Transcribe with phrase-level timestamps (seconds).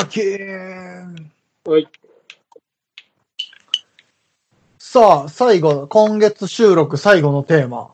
[0.00, 1.26] あきー
[1.66, 1.86] はい。
[4.78, 7.90] さあ、最後、今月収録最後のテーマ。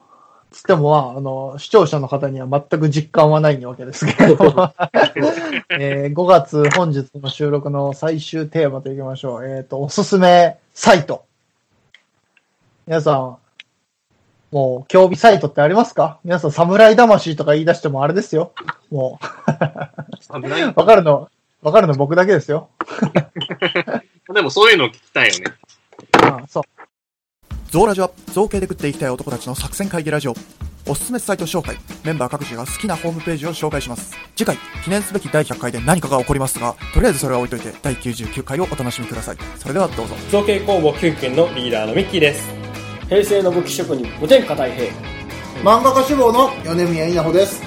[0.53, 4.73] つっても、まあ、あの、視聴者の方には全く実感はないわけですけれども、
[5.81, 9.45] えー5月本日の収録の最終テーマといきましょう。
[9.45, 11.25] えっ、と、おすすめサイト。
[12.87, 13.37] 皆さん、
[14.53, 16.21] もう、競技サイトってありますか？
[16.23, 18.53] 皆さん、侍魂とか言い出してもあれですよ。
[18.93, 19.19] も
[20.21, 21.29] 侍う、 わかるの、
[21.67, 22.69] わかるの僕だけですよ。
[24.33, 25.45] でもそういうの聞きたいよね。
[26.13, 26.63] ああそう。
[27.73, 30.35] ゾウラジは造形で食っていきたい男たちの作戦会議ラジオ。
[30.89, 31.77] おすすめサイト紹介。
[32.05, 34.17] メンバー各自が好きなホームページを紹介します。
[34.37, 39.37] 次回、記念すべき第100回で何かが起こりますが、とりあえずそれは置いといて、第99回をお楽しみください。
[39.59, 40.15] それではどうぞ。
[40.31, 42.49] 造形工房キュンキュンのリーダーのミッキーです
[43.09, 44.87] 平成の武器職人無天下太平
[45.65, 47.61] 漫画家志望の米宮稲穂です。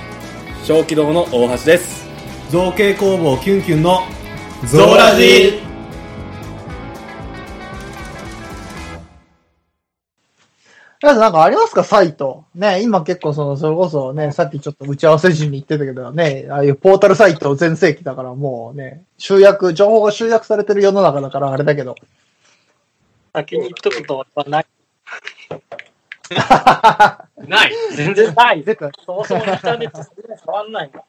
[0.64, 2.09] 小気道の大橋です
[2.52, 4.02] 造形工房キュンキュンの
[4.66, 5.70] ゾーラジー
[11.02, 11.84] 皆さんなんかありますか？
[11.84, 12.46] サイト。
[12.56, 21.96] ね、今結構その、それこそね、さっきちょっと打ち合わせ時に言ってたけどね、ああいうポータルサイト全盛期だからもうね、集約、情報が集約されてる世の中だからあれだけど。
[23.34, 24.66] 先に言っとくとはない。
[27.48, 27.72] ない。
[27.96, 28.66] 全然ない。
[29.06, 31.04] そもそもインターネットそんなに変わんないもん。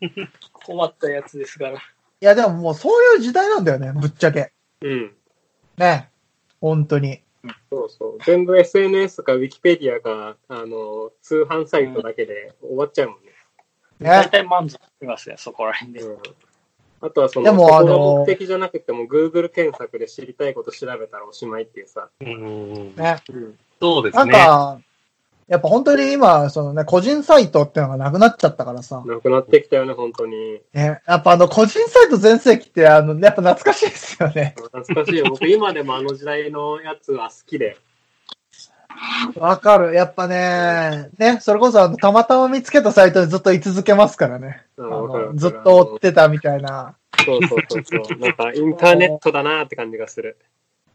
[0.52, 1.78] 困ったやつですから。
[1.78, 1.80] い
[2.20, 4.52] やでももうそういう時代なんだよね、ぶっちゃけ。
[4.80, 5.14] うん。
[5.76, 6.10] ね。
[6.60, 7.20] 本当に。
[7.70, 8.18] そうそう。
[8.24, 13.32] 全部 SNS か Wikipedia か、あの、通販サイトだけで終わっちゃうもんね。
[14.00, 14.28] ね。
[14.30, 16.00] 体満足しますね、そこら辺で。
[16.00, 16.18] うん。
[17.00, 22.08] あとはその、でもあの目的じゃなくても Google 検索で知りたいこと調べたらおしまいっていうさ。
[22.20, 22.96] うん。
[22.96, 23.22] ね。
[23.28, 23.42] うん。
[23.42, 24.32] なんそうですね。
[24.32, 24.80] か、
[25.46, 29.02] やっぱ本当に今、そのね、個人サイトってのがなくなっちゃったからさ。
[29.06, 30.60] なくなってきたよね、本当に。
[30.72, 31.00] ね。
[31.06, 34.54] やっぱあの、個人サイト全盛期って、あの、やっぱ懐かしいですよね。
[34.72, 35.26] 懐かしいよ。
[35.28, 37.76] 僕今でもあの時代のやつは好きで。
[39.36, 39.92] わかる。
[39.92, 44.62] やっぱね、ね、それこそあの、たまたま見つけたサイトでずっと居続けますからね。
[45.34, 46.94] ずっと追ってたみたいな。
[47.24, 48.18] そうそうそうそう。
[48.18, 50.38] なんかインターネットだなって感じがする。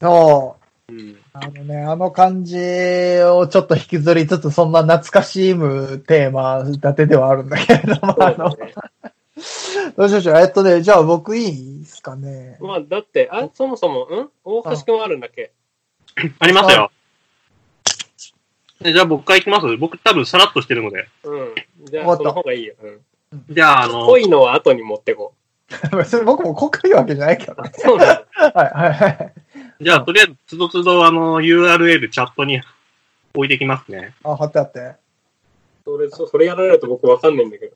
[0.02, 0.69] そう。
[0.90, 1.18] うん。
[1.34, 8.50] あのね、あの感じをちょっと引きずりつつ、そんな懐かしむテーマ立てではあるんだけれども、あの、
[9.96, 10.38] どうしましょう。
[10.38, 12.58] えっとね、じゃあ僕いいですかね？
[12.60, 14.30] まあ、だって、あ、そもそも、ん？
[14.44, 15.52] 大橋くんはあるんだっけ？
[16.40, 16.92] ありますよ。
[18.82, 19.78] えじゃあ僕から行きます？
[19.78, 21.08] 僕多分さらっとしてるので。
[21.24, 21.56] うん。
[21.86, 22.76] じゃあ、その方がいいよ。
[22.82, 23.46] うん。
[23.50, 25.34] じゃあ、あの、濃いのは後に持ってこ
[26.06, 27.72] それ 僕もこういうわけじゃないけどね。
[27.78, 27.80] う。
[27.80, 28.22] そうなの
[28.56, 29.34] はい、はい、はい。
[29.82, 32.62] じゃあとりあえず、つどつどあの、URL チャットに
[33.34, 34.14] 置いてきますね。
[34.24, 34.96] あ、貼ってあって。
[35.86, 37.76] それ、そそれやられると僕わかんないんだけど。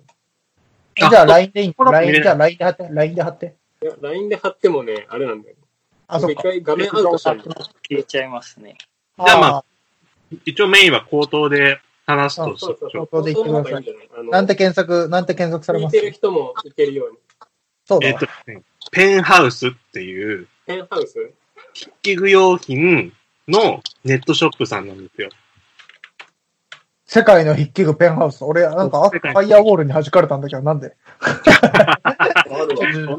[1.09, 2.87] じゃあ LINE でいい ?LINE、じゃあ LINE で貼って。
[2.91, 3.55] LINE で貼って。
[3.81, 5.55] いや、LINE で貼ってもね、あれなんだよ。
[6.07, 6.43] あ、そっか。
[6.43, 7.51] 僕一回画面アウトしたんだよ。
[7.87, 8.75] 消えちゃいますね。
[9.17, 9.65] じゃあまああ
[10.45, 13.07] 一応メインは口頭で話すとしそうそうそう。
[13.07, 15.95] 口頭で言ってくださいないあのーなんて検索、なんて検索されます？
[15.95, 17.17] 聞いてる人もいけるように。
[17.85, 18.17] そうだえっ。
[18.17, 18.61] と、ね、
[18.91, 21.31] ペンハウスっていう、ペンハウス？
[21.73, 23.13] 筆記具用品
[23.47, 25.29] のネットショップさんなんですよ。
[27.05, 28.43] 世界の筆記具ペンハウス。
[28.43, 30.95] 俺、なんか、あファイヤーウォールに弾かれたんだけど、なんで？
[31.21, 31.99] あ。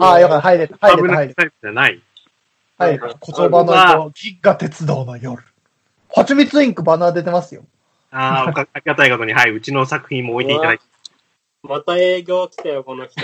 [0.01, 0.49] ああ、よかった。
[0.51, 0.77] 入れた。
[0.79, 1.15] 入れた。
[1.15, 1.45] 入れた。
[1.45, 2.03] じゃない。
[2.77, 3.07] 入れた。
[3.07, 3.15] 言
[3.51, 5.45] 葉の糸、銀河鉄道の夜。
[6.09, 7.65] はちみつインクバナー出てますよ。
[8.11, 10.85] ああ、おか ありがたいことに、はい、うちの作品も置いていただいて。
[11.63, 13.21] また営業来たよ、この人。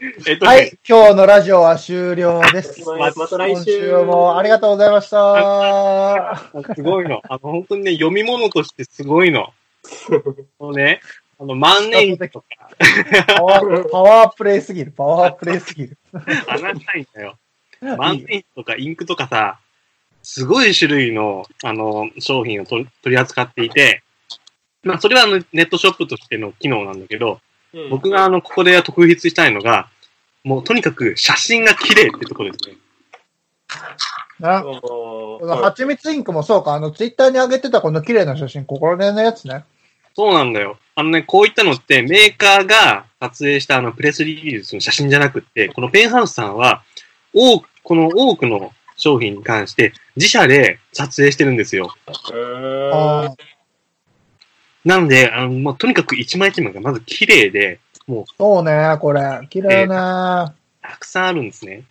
[0.00, 0.78] えっとね、はい。
[0.88, 2.84] 今日のラジオは終了です。
[2.88, 3.70] ままた来今週。
[3.80, 6.52] 週もありがとうございました。
[6.76, 7.20] すごいの。
[7.28, 9.52] あの、本当にね、読み物としてすごいの。
[10.60, 11.00] もうね、
[11.40, 12.46] あの、万年筆とか、
[13.26, 14.92] パワー、パワープレイすぎる。
[14.92, 15.98] パワープレイすぎる。
[16.46, 17.36] 穴ないんだよ。
[17.80, 19.58] 万年筆とかインクとかさ、
[20.22, 24.04] すごい種類の、あの、商品を取り取り扱っていて、
[24.84, 27.40] まあ、それはあのネットショップとしての機能なんだけど、
[27.74, 29.88] うん僕があの、ここで特筆したいのが、
[30.44, 32.76] もうとにかく写真が綺麗ってところですね。
[34.40, 39.64] な、もこうのはちみつインクもそうか、あの、ツイッターに上げてたこの綺麗な写真、ここら辺のやつね。
[40.14, 40.78] そうなんだよ。
[40.94, 46.82] あのね、こういったのってメーカーが撮影したあのプレスリリースの写真じゃなくって、このペンハウスさんは、
[47.34, 51.94] 多く、この多くの商品に関して自社で撮影してるんですよ。
[52.06, 53.34] へーああ、
[54.84, 59.46] なんで、あの、まあ、とにかく一枚一枚がまず綺麗で、もうそうね、これ。
[59.50, 59.94] 綺麗ね。
[59.94, 61.84] たくさんあるんですね。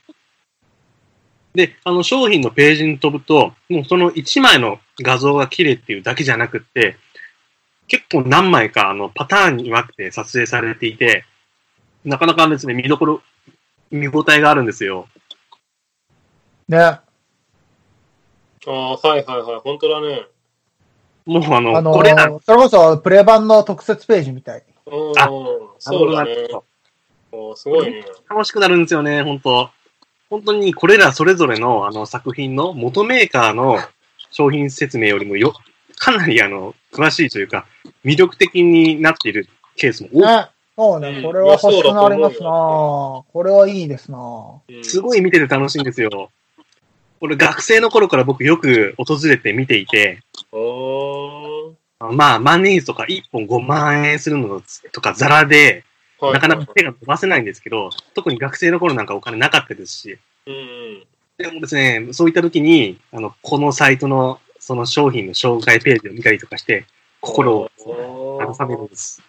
[1.54, 6.98] で、あの商品のページに飛ぶと、もうその一枚の画像が綺麗っていうだけじゃなくって、
[7.88, 11.26] 結構何枚かあのパターンに分けて撮影されていて、
[12.04, 13.22] なかなかですね、見どころ
[13.92, 15.08] 見応えがあるんですよ。
[16.68, 16.78] ね。
[16.78, 17.02] あ
[18.68, 19.60] あ、はいはいはい。
[19.64, 20.26] 本当だね。
[21.28, 24.64] もうあの、あのこれなー、それこそプレ版の特設ページみたい。
[24.86, 25.20] うん。
[25.20, 25.30] あ、
[25.78, 26.48] そうだね。
[27.32, 28.06] おすごいね。
[28.30, 29.70] 楽しくなるんですよね、本当。
[30.30, 33.78] 本当にこれらそれぞれのあの作品の元メーカーの
[34.32, 35.54] 商品説明よりもよ、
[35.98, 37.66] かなりあの、詳しいというか、
[38.06, 40.50] 魅力的になっているケースも多ね。
[40.78, 42.50] そうね、これは欲しくなりますな。
[42.50, 44.62] これはいいですな。
[44.68, 46.30] く、すごい見てて楽しいんですよ。
[47.20, 50.20] これ学生の頃から僕よく訪れて見ていて、
[50.52, 54.62] おまあ、万年筆とか1本5万円するの
[54.92, 61.04] とかザラで、ーなかなか手が伸ばせないんですけど、特に学生の頃なんかお金なかったですし、うんうん。
[61.38, 66.86] でもですね、そういった時に、あの、このサイトのその商品の紹介ページを見たりとかして、
[67.22, 69.22] 心をおー慰めるんです。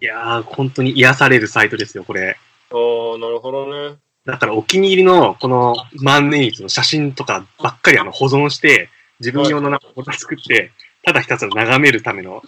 [0.00, 2.38] いやー、本当に癒されるサイトですよ、これ。
[2.70, 3.96] ああ、なるほどね。
[4.28, 8.90] だからお気に入りのこの万年筆の写真とかばっかりあの保存して、
[9.20, 10.70] 自分用のなんかフォルダ作って、
[11.02, 12.42] ただひたすら眺めるための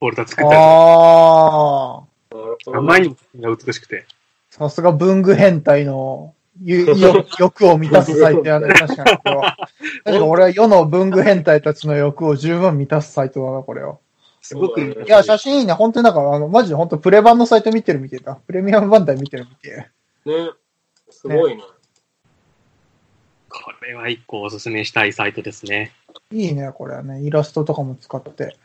[0.00, 2.34] フォルダ作ったりああ。
[2.34, 2.78] なるほどね。
[2.78, 4.06] あまりにも美しくて。
[4.48, 8.72] さすが文具変態のゆよ 欲を満たすサイトやね。
[8.72, 9.56] 確かにこれは。
[10.04, 13.98] 確か俺は世の文具変態たちの欲を十分満たすサイトだな、これは。
[14.40, 15.74] すごくそうだねいや、写真いいね。
[15.74, 18.36] 本当になんか、あの、マジで本当プレ版のサイト見てるみてえだ。
[18.46, 19.88] プレミアム版台見てるみて
[20.26, 20.30] え。
[20.30, 20.50] ね。
[21.22, 21.62] すごいね。
[23.48, 25.92] これは一個おすすめしたいサイトですね。
[26.32, 27.22] いいね、これはね。
[27.22, 28.56] イラストとかも使って。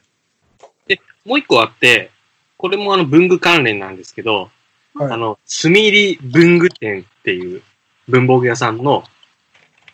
[1.23, 2.09] もう一個あって、
[2.57, 4.49] これもあの文具関連なんですけど、
[4.95, 7.61] はいあの、すみり文具店っていう
[8.07, 9.03] 文房具屋さんの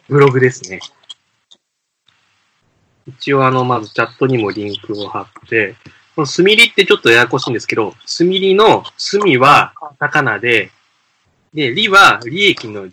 [0.07, 0.80] ブログですね。
[3.06, 5.75] 一応あの、まずチャットにもリンクを貼って、
[6.15, 10.71] このすみりってちょっとややこしいんですけど、すみりのすみはカタカナで、
[11.54, 12.92] で、りは利益のり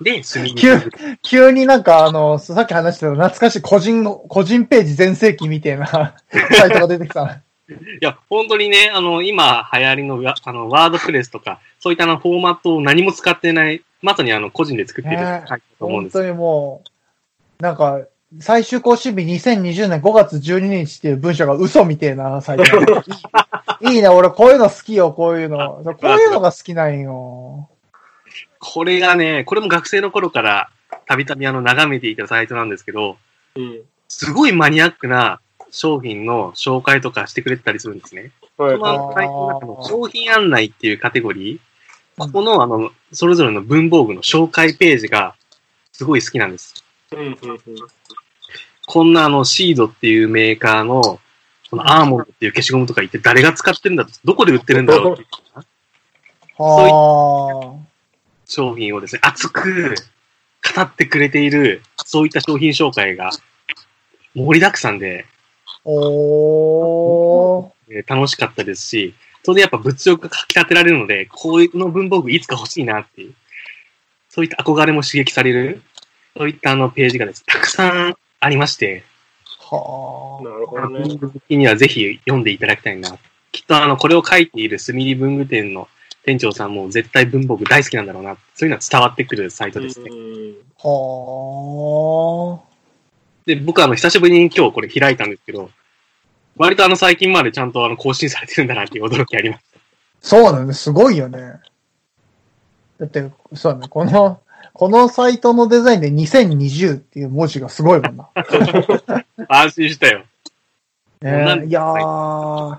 [0.00, 1.18] で、すみり文具店。
[1.22, 5.86] 急になんかあの、さっき話してた懐かしい個人の、個人ページ全盛期みたいな
[6.52, 7.42] サイトが出てきた。
[7.68, 16.82] いや、本当にね、あの、今流行りのわあのワードプレスとか、そういったあのフォーマットを何も使ってない、まさにあの個人で作っているねサイトだと思うんですよ本当にも
[17.60, 18.00] う、なんか、
[18.40, 22.64] 最終更新日2020年5月12日っていう文章が嘘みてえなサイト。
[23.80, 25.82] いいいいね、俺こういうの好きよ、こういうの。
[25.84, 27.68] こういうのが好きなんよ。
[28.64, 30.70] これがね、これも学生の頃から
[31.06, 33.18] たびたびあの眺めていたサイトなんですけど、
[33.56, 33.82] うん。
[34.08, 35.40] すごいマニアックな
[35.70, 38.32] 商品の紹介とかしてくれてたりするんですね。
[38.56, 41.60] はいこのサイトの中の商品案内っていうカテゴリー、うん
[42.16, 45.34] ここのあの、それぞれの文房具の紹介ページが
[45.92, 46.84] すごい好きなんです。
[47.10, 47.58] うん、うん、うん。
[48.86, 51.02] こんなあの、シードっていうメーカーの、
[51.70, 55.28] このアーモンドっていう消しゴムとか言って誰が使ってるんだと、どこで売ってるんだろうっていう
[56.62, 57.80] は
[58.54, 59.94] 商品をですね、熱く
[60.74, 63.30] 語ってくれている、そういった商品紹介が
[64.34, 65.26] 盛りだくさんで、
[65.66, 65.80] あ。
[65.84, 67.96] おー。
[67.96, 69.14] えー楽しかったですし、
[69.44, 73.34] それでやっぱ物欲がかき立てられるので、こういうの文房具いつか欲しいなっていう、
[74.30, 75.82] そういった憧れも刺激される、
[76.36, 79.04] そういったあのページがですね、たくさんありまして、
[79.60, 81.00] はなるほどね。
[81.00, 83.18] 文具好きにはぜひ読んでいただきたいな。
[83.52, 85.88] きっとあの、これを書いているすみり文具店の
[86.24, 88.36] 店長さんも絶対文房具大好きなんだろうな。
[88.54, 90.10] そういうのは伝わってくるサイトですね。
[90.78, 92.60] は
[93.46, 95.70] で、僕はあの、久しぶりに今日これ開いたんですけど、
[96.56, 99.78] 割とあの、最近までちゃんとあの、更新されてるんだなっていう驚きありましあ。
[100.20, 101.60] そうだね、すごいよね。
[102.98, 104.40] だって、そうだね、この、
[104.72, 108.28] このサイトのデザインで2020っていう文字がすごいもんな。
[108.34, 109.24] た。
[109.48, 110.24] 安心したよ。
[111.20, 112.78] なんね、いやー、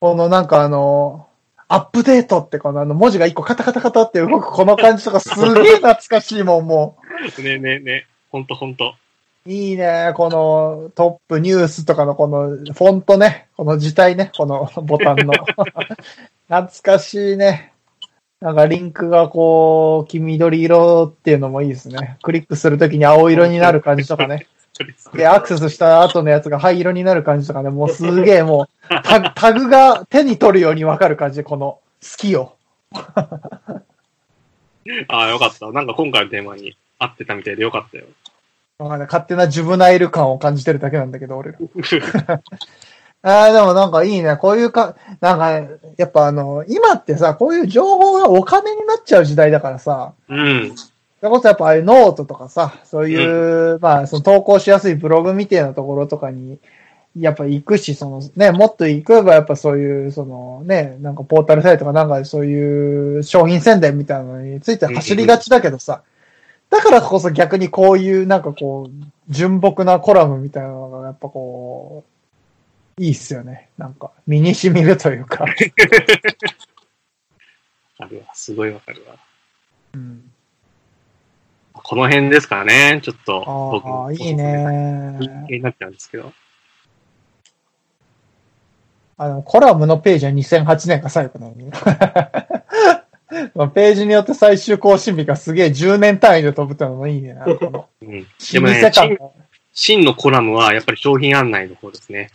[0.00, 1.27] このなんかあの、
[1.68, 6.96] アップデートってこのあの文字が一個カタカタカタって動くこの感じとかすげえ懐かしいもん、も
[7.38, 8.06] ねえねえねえ。
[8.30, 8.94] ほんとほんと。
[9.46, 9.50] う。
[9.50, 15.32] いいね、このトップニュースとかのこのフォントね、この字体ね、このボタンの。
[16.48, 17.72] 懐かしいね。
[18.40, 22.18] なんかリンクがこう、黄緑色っていうのもいいですね。
[22.22, 24.46] クリックするときに青色になる感じとかね。
[25.14, 28.68] で、アクセスした後のやつが灰色になる感じとかね、もうすげえもう、
[29.04, 32.56] タグタグが手に取るようにわかる感じで、この、好きよ。
[35.08, 35.70] ああ、よかった。
[35.72, 38.04] なんか今回のテーマに合ってたみたいでよかったよ。
[38.78, 41.58] わかんない勝手なジュブナイル感を感じてるだけなんだけど、俺ら。
[43.22, 44.36] ああ、でもなんかいいね。
[44.36, 45.50] こういうか、なんか、
[45.96, 50.76] やっぱあの、今ってさ、こういう情報がお金になっちゃう時代だからさ、うん。
[51.20, 56.58] それこそやっぱああいうノートとかさ、そういう、まあ、その投稿しやすいブログみたいなところとかに、
[57.16, 66.02] やっぱ行くし、そのね、もっと行けばやっぱそういう、そのね、なんかポータルサイトかなんかでそういう商品宣伝みたいなのについて走りがちだけどさ、
[66.70, 68.90] だからこそ逆にこういうなんかこう、
[69.28, 73.70] 純朴なコラムみたいなのがやっぱこう、いいっすよね。
[73.78, 75.44] なんか、身に染みるというか。
[77.98, 78.24] あるわ。
[78.34, 79.16] すごいわかるわ。
[79.94, 80.30] うん、
[81.88, 83.00] この辺ですからね。
[83.02, 83.40] ちょっと、
[83.72, 84.34] 僕ああ、いい。
[84.34, 85.16] ね
[85.48, 86.34] になっちゃうんですけど。
[89.16, 91.70] あの、コラムのページは2008年が最後なのに。
[93.54, 97.32] ま あページによって最終更新日がすげえ10年単位で飛ぶってのもいいね。
[97.32, 98.20] のうん。
[98.20, 99.18] で老もね真
[99.72, 102.28] 真のコラムはやっぱり商品案内の方ですね。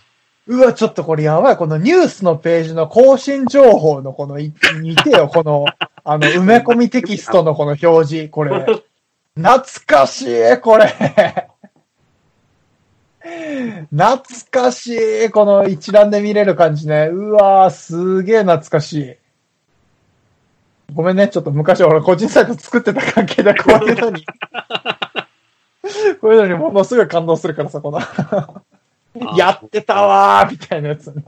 [0.48, 1.57] うわ、ちょっとこれやばい。
[1.57, 5.65] このニュースのページの更新情報のこのい、見てよ、この、
[6.03, 8.65] あの、埋め込みテキストのこの表示、これ。
[9.35, 10.87] 懐かしい、これ。
[13.89, 17.07] 懐かしい、この一覧で見れる感じね。
[17.07, 19.15] うわー、すげえ懐かしい。
[20.93, 24.25] ごめんね、ちょっと昔俺個人サイト作ってた関係でこういうのに、
[26.21, 27.99] こういうのにものすごい感動するからさ、この。
[29.37, 31.23] やってたわーみたいなやつね。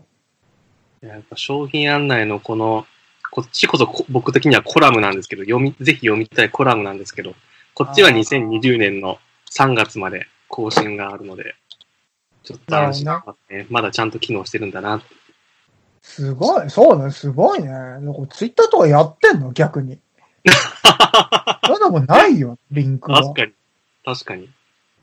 [1.01, 2.85] やっぱ商品案内のこの、
[3.31, 7.35] こっちこそこ僕的にはコラムなんですけど、読み、ぜひ読みたいコラムなんですけど、
[7.75, 9.20] こっちはあー2020年の
[9.51, 11.55] 3月まで更新があるので、
[12.44, 13.67] ちょっと安心しますね。
[13.70, 15.03] まだちゃんと機能してるんだな。
[16.01, 17.67] すごい、そうね、すごいね。
[17.67, 19.51] なんかツイッターとかやってんの？
[19.51, 20.00] 逆に。
[21.67, 23.22] そうでもないよ、リンクは。
[23.22, 23.51] 確かに。
[24.05, 24.44] 確かに。
[24.46, 24.48] い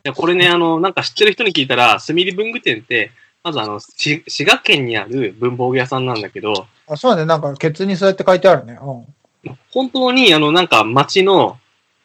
[0.05, 3.11] や、これね、あの、なんか知ってる人に聞いたら、すみり文具店って、
[3.43, 8.79] まずあの、し滋賀県にある文房具屋さんなんだけど、あ、そうね、なんかケツにそうやって書いてあるね。
[8.81, 9.59] うん。
[9.73, 11.59] 本当に、あの、なんか街の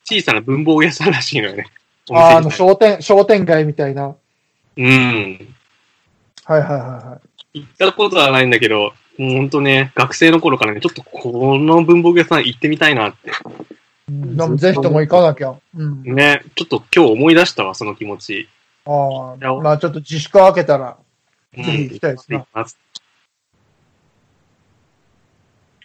[0.10, 1.68] 小さな文房具屋さんらしいのよね。
[2.12, 4.16] あー、あの、商店、商店街みたいな。
[4.78, 5.56] うん。
[6.46, 7.20] はいはいはいは
[7.54, 7.60] い。
[7.60, 13.32] 行ったことはないんだけど、もう本当ね、学生の頃からね、ちょっとこの文房具屋さん行ってみたいなって。
[14.10, 15.54] うん、ぜひとも行かなきゃ。
[15.76, 16.04] うん。
[16.04, 18.48] ね、ちょっと今日思い出したわ、その気持ち。
[18.86, 20.98] ああ、まあちょっと自粛開けたら、
[21.58, 22.78] うんぜひ行きたいですね行きます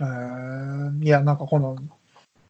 [0.01, 1.77] えー、いや、なんかこの、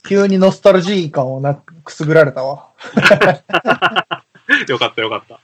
[0.04, 2.70] 急にノスタルジー感をなくすぐられたわ。
[4.68, 5.40] よかったよかった。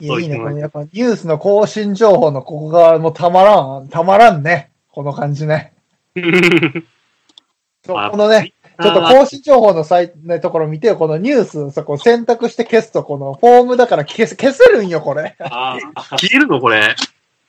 [0.00, 0.38] いや、いいね。
[0.38, 4.70] このやっぱニュースの更新情報のここがもうたまらん、たまらんね。
[4.90, 5.72] この感じね。
[7.84, 10.96] そこのね、ちょっと更新情報のサイトのところ見てよ。
[10.96, 15.36] このニュースさ、こう選択して消すと、このフォームだから消せ、消せるんよ、これ。
[15.38, 15.78] 消
[16.32, 16.94] えるのこれ。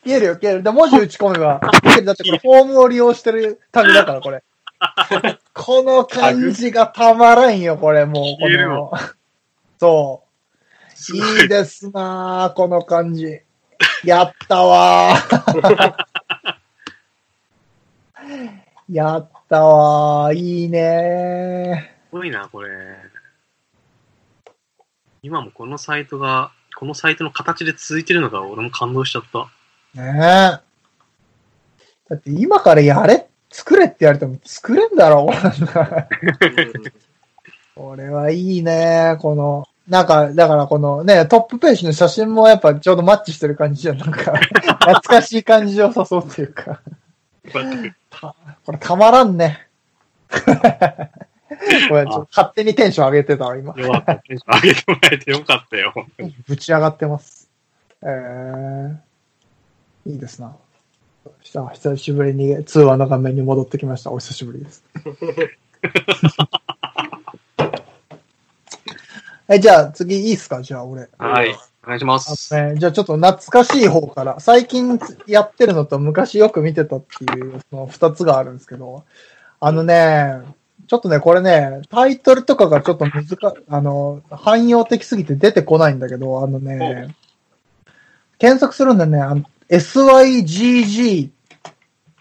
[0.06, 0.64] 消えるよ、消える。
[0.64, 2.06] で、文字打ち込めば消える。
[2.06, 4.44] だってこれフォームを利用してるタグだから、これ。
[5.54, 8.58] この感じがたまらんよ、これ、もう。
[8.68, 8.92] の、
[9.80, 10.28] そう。
[11.16, 13.42] いいいですなぁ、この感じ。
[14.04, 16.08] やったわー。
[18.92, 20.36] やったわー。
[20.36, 22.70] いいねすごいな、これ。
[25.22, 29.50] 今もこのサイトが、このサイトの形で続いてるのが俺も感動しちゃった。
[30.00, 30.14] ー。
[30.14, 30.68] ねえ。
[32.10, 35.30] だって今からやれ、作れって言われても作れんだろ、
[37.76, 43.98] これはいいね、この、なんか、だからこのね、トップページの写真もやっぱちょうどマッチしてる感じじゃん。
[43.98, 44.36] なんか、
[44.84, 46.82] 懐かしい感じを誘うっていうか。
[48.10, 48.36] た
[48.66, 49.68] これたまらんね。
[51.90, 53.74] ごめん、ちょっと勝手にテンション上げてたわ、今。
[53.78, 54.16] よかった。
[54.16, 55.94] テンション上げてもらえてよかったよ。
[56.48, 57.50] ぶち上がってます。
[58.02, 60.54] えー、いいですな。
[61.48, 64.12] 久久しぶりに通話の画面に戻ってきました。
[64.12, 64.84] お久しぶりです。
[69.48, 70.62] はい、じゃあ次いいっすか？
[70.62, 71.08] じゃあ俺。
[71.18, 71.56] はい。
[71.86, 72.54] お願いしまあす。
[72.54, 79.06] のねじゃあちょっと懐かしい方から、最近やってるのと昔よく見てたっていう、その二つがあるんですけど、
[79.62, 80.42] あのね、
[80.88, 87.16] ちょっとね、これね、タイトルとかがちょっと難か、あの、汎用的すぎて出てこないんだけど、あのね、
[88.38, 91.30] 検索するんだよね、あの SYGG、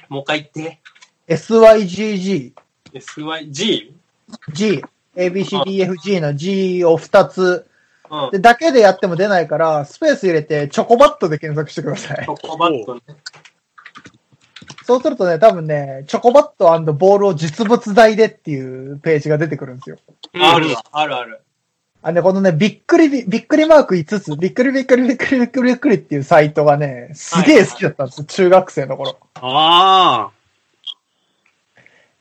[0.08, 0.80] もう一回言って。
[1.28, 2.52] SYGG、
[2.92, 3.92] SYG?
[4.52, 4.82] G、
[5.16, 7.66] ABCDFG の G を二つ、
[8.10, 8.30] うん。
[8.30, 12.30] で、だけでやっても出ないから、スペース入れて、チョコバットで検索してくださいチ。
[12.30, 13.00] ョコバットね。
[14.84, 19.96] そうするとね、多分ね、チョコバットボールを実物大でっていうページが出てくるんですよ。
[20.34, 21.40] あるわ、あるある。
[22.06, 29.16] あね、このね、びっくりび、びっくりマーク5つ、びっくりびっくりびっくりびっくりびっくりっていうサイトがね、すげえ好きだったんですよ、中学生の頃。
[29.34, 30.30] あ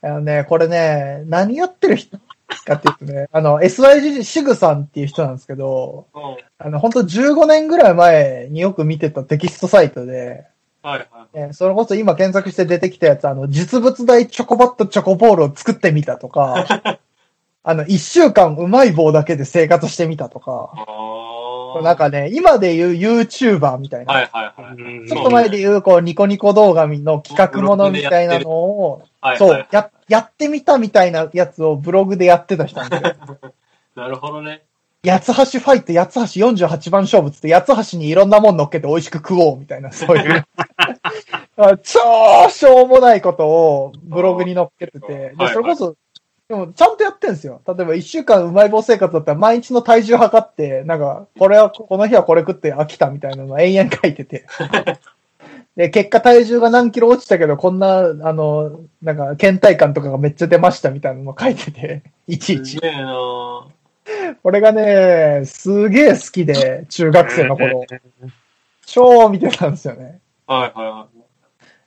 [0.02, 2.18] あのね、これね、何やってる人、
[2.64, 6.36] かっていうとね、 あの、SYG シグさんっていう人なんですけど、うん。
[6.58, 10.46] あの、本当15年ぐらい前によく見てたテキストサイトで、
[10.82, 11.08] はいはい。
[11.34, 16.98] えーそれこそ今検索して出てきたやつ、あの、実物大チョコバットチョコボールを作ってみたとか、
[17.68, 21.82] あの、一週間うまい棒だけで生活してみたとか、ああ。
[21.82, 24.14] なんかね、今で言う YouTuber みたいな。
[24.14, 24.76] はいはいはい。
[24.76, 29.02] うんちょっと前で言う、こう、ニコニコ動画の企画ものみたいなのを、
[29.36, 33.38] そうや、やってみたみたいなやつをブログでやってた人なんですよ。
[33.96, 34.62] なるほどね。
[35.04, 40.46] 八つ橋ファイト、八つ橋48番勝負つって、八つ橋にいろんなもん乗っけて美味しく食おうみたいな、そういう。
[41.56, 45.96] あ 超しょうもないことをブログに載っけてて、で、はいそれこそ、
[46.48, 47.60] でもちゃんとやってんですよ。
[47.66, 54.46] 例えば一週間うまい棒生活だったら毎日の体重測って、なんか、これは、この日はこれ食って飽きたみたいなのを延々書いてて。
[55.74, 62.80] で、結果体重が何キロ落ちたけど、こんな、あの、なんか、倦怠感とかがめっちゃ出ましたみたいなのを書いてて、 いちいちす。
[62.80, 67.84] げえなぁこれがね、すげえ好きで、中学生の頃。
[68.86, 70.20] 超見てたんですよね。
[70.46, 71.16] はいはいはい。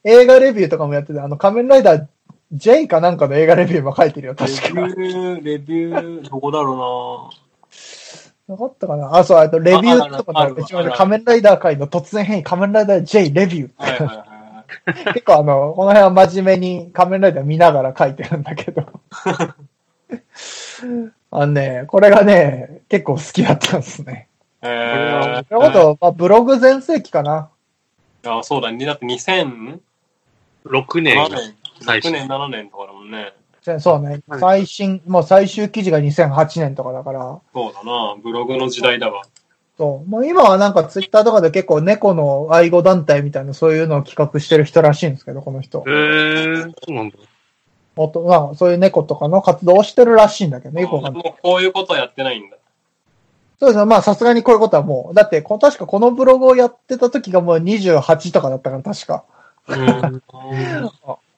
[0.03, 2.05] 映画レビューとかもやってて、あの、仮面ライダー
[2.51, 4.87] J かなんかの映画レビューも書いてるよ、確か。
[4.87, 7.29] レビュー、レビュー、どこだろ
[8.47, 9.15] なかったかな？
[9.15, 13.69] あ、そう、あとレビューとかああるの、一応ねある仮面ライダー界の突然変異仮面ライダー J レビュー。
[13.69, 14.29] うなはいはいはい。
[15.13, 18.83] 結構あの、この辺は真面目に仮面ライダー見ながら書いてるんだけど。
[21.31, 24.27] あのね、これがね、結構好きだったんですね。
[24.63, 27.49] えー、それこそ、まあ、ブログ全盛期かな。
[28.25, 28.83] あ、そうだね。
[28.85, 29.79] だって2007
[30.65, 31.15] 6年
[31.81, 33.33] 6年、7年とかだもんね。
[33.79, 34.21] そうね。
[34.39, 37.39] 最新、もう最終記事が2008年とかだから。
[37.53, 38.15] そうだな。
[38.23, 39.23] ブログの時代だわ。
[39.77, 40.09] そう。
[40.09, 45.81] もう今はなんかツイッターとかで結構猫の愛護団体みたいなそういうのを企画してる人らしいんですけど、この人へ。
[45.83, 47.17] ー、そうなんだ。
[47.95, 51.23] もっと、まあ、そういう猫とかの活動をしてるらしいんだけどね、よくわかんない。
[51.23, 52.57] もうこういうことはやってないんだ。
[53.59, 53.85] そうですね。
[53.85, 59.25] まあ、さすがにこういうことはもう、だって、こ確かこのブログをやってた時がもう28とかだったから、確か。
[59.67, 60.21] うん。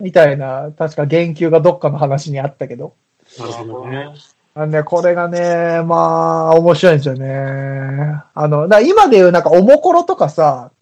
[0.00, 2.94] みたいな、確か言及がどっかの話にあったけど。
[3.38, 4.08] なるほどね。
[4.54, 8.22] あのね、これがね、まあ、面白いんですよね。
[8.34, 10.72] あの、今で言うなんか、おもころとかさ、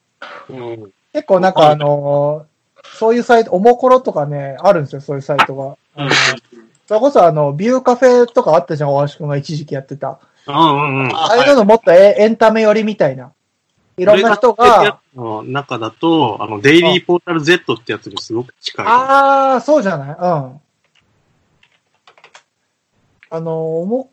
[0.49, 0.93] うん。
[1.13, 2.47] 結構なんかあの、
[2.95, 5.77] そういうサイト、おもころとかね、あるんですよ、そういうサイトが。
[5.95, 6.11] あの
[6.87, 10.19] それこそあの、ビューカフェとかあったじゃん、大橋くんが一時期やってた。
[10.47, 11.15] うんうんうん。
[11.15, 13.33] ああいうのもっとエエンタメ寄りみたいな。
[13.99, 18.87] いろんな人が、の中だと、あの、デイリーポータル Z ってやつにすごく近い。
[18.87, 20.09] ああ、そうじゃない？
[20.11, 20.61] うん。
[23.31, 23.43] あの、
[23.85, 24.11] も、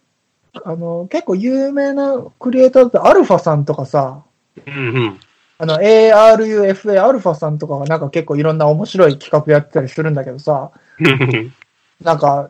[0.64, 4.24] あの、結構有名なクリエイターだとアルファさんとかさ、
[4.66, 5.20] うんうん。
[5.58, 10.72] あの、ARUFA アルファさんとかがなんか結構いろんな面白い企画やってたりするんだけどさ、
[12.02, 12.50] なんか、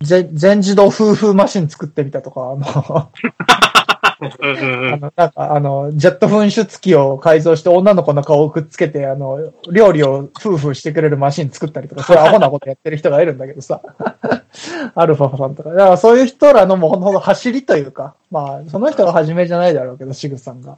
[0.00, 3.12] ぜ全自動夫婦マシン作ってみたとか、あの、
[4.02, 13.80] あの、なんか、あの、ジェット噴出機を改造して女の子の顔をくっつけて、あの、料理を夫婦してくれるマシン作ったりとか、そういうアホなことやってる人がいるんだけどさ。
[14.94, 15.70] アルファさんとか。
[15.70, 20.76] だからそういう人らのもうほんと走りというか、まあ、その人が初めじゃないだろうけど、シグさんが。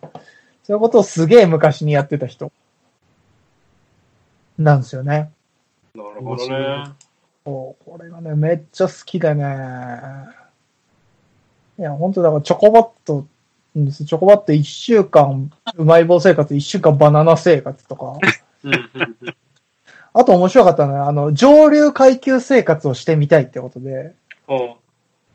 [0.65, 2.53] そういうことをすげえ昔にやってた人。
[4.59, 5.31] なんですよね。
[5.95, 6.85] なるほどね。
[7.45, 9.45] これがね、めっちゃ好きでね。
[11.83, 13.27] いや、本当だからチョコバット、
[13.75, 18.19] チョコバット一週間、うまい棒生活、一週間バナナ生活とか。
[20.15, 24.15] あと面白かったのは、あの、上流階級生活をしてみたいってことで、
[24.47, 24.77] おう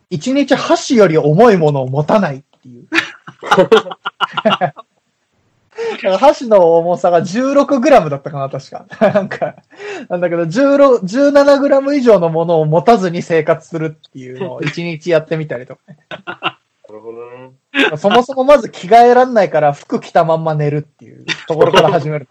[0.10, 2.88] 一日箸より重いものを持たないっていう。
[6.18, 8.86] 箸の重さが 16g だったかな、確か。
[9.14, 9.56] なんか、
[10.10, 15.98] なんだけど、16 17g 以上のものを持たずに生活するっていうのを一日やってみたりとかね。
[16.26, 16.58] な
[16.90, 17.52] るほどね。
[17.98, 22.28] そもそもまず着替えらんないから服着たまんま寝るっていうところから始める。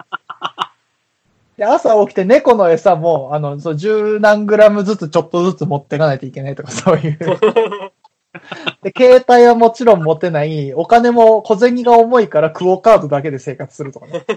[1.56, 7.18] で、朝起きて猫の餌も、あの、そう、十何グラムずつちょっとずつ持っていかないといけないとか、そういう。
[8.82, 14.24] で、携帯はもちろん持てない、お金も小銭が重いからクオカードだけで生活するとかね。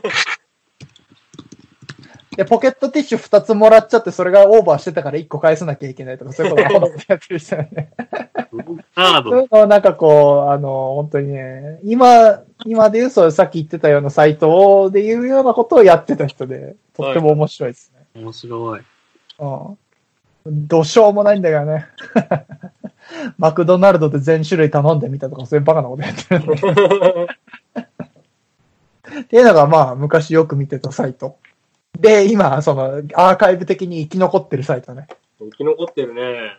[2.37, 7.91] で、ポケットティッシュ2つもらっちゃって、それがオーバーしてたから1個返さなきゃいけないとか、そういうことアホなことやってる人よね。
[8.95, 9.31] カード。
[9.31, 18.05] そういうのをなんかこう、あの、本当にね、今、今で言う、そうさっき言ってたようなサイトで言うようなことをやってた人で、とっても面白いですね。
[18.15, 18.79] 面白い。
[19.39, 19.77] うん。
[20.45, 21.87] どうしようもないんだよね。
[23.37, 26.53] マクドナルドで全種類頼んでみたとか、そういうバカなことやってる。
[29.21, 31.37] っていうのが、まあ、昔よく見てたサイト。
[31.99, 35.07] で、今、その、アーカイブ的に生き残ってるサイトね。
[35.39, 36.57] 生き残ってるね。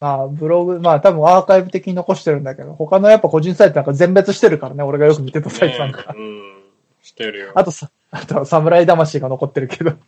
[0.00, 6.12] まあ、ブログ、まあ多分アーカイブ的に残してるんだけど、他のやっぱ個人サイトなんか全滅してるからね、俺がよく見てたサイトなんか。
[6.12, 6.62] ねうん。
[7.02, 7.52] してるよ。
[7.54, 9.92] あとさ、あとは侍魂が残ってるけど。